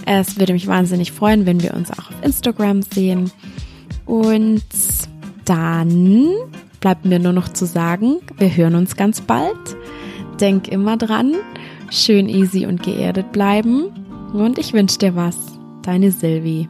Es 0.06 0.38
würde 0.38 0.52
mich 0.52 0.66
wahnsinnig 0.66 1.12
freuen, 1.12 1.46
wenn 1.46 1.62
wir 1.62 1.74
uns 1.74 1.90
auch 1.90 2.10
auf 2.10 2.22
Instagram 2.22 2.82
sehen. 2.82 3.30
Und 4.06 4.62
dann 5.44 6.30
bleibt 6.80 7.04
mir 7.04 7.18
nur 7.18 7.32
noch 7.32 7.48
zu 7.48 7.66
sagen, 7.66 8.16
wir 8.38 8.54
hören 8.54 8.74
uns 8.74 8.96
ganz 8.96 9.20
bald. 9.20 9.76
Denk 10.40 10.68
immer 10.68 10.96
dran, 10.96 11.34
schön 11.90 12.28
easy 12.28 12.66
und 12.66 12.82
geerdet 12.82 13.32
bleiben. 13.32 13.86
Und 14.32 14.58
ich 14.58 14.72
wünsche 14.72 14.98
dir 14.98 15.16
was. 15.16 15.36
Deine 15.82 16.10
Silvi. 16.10 16.68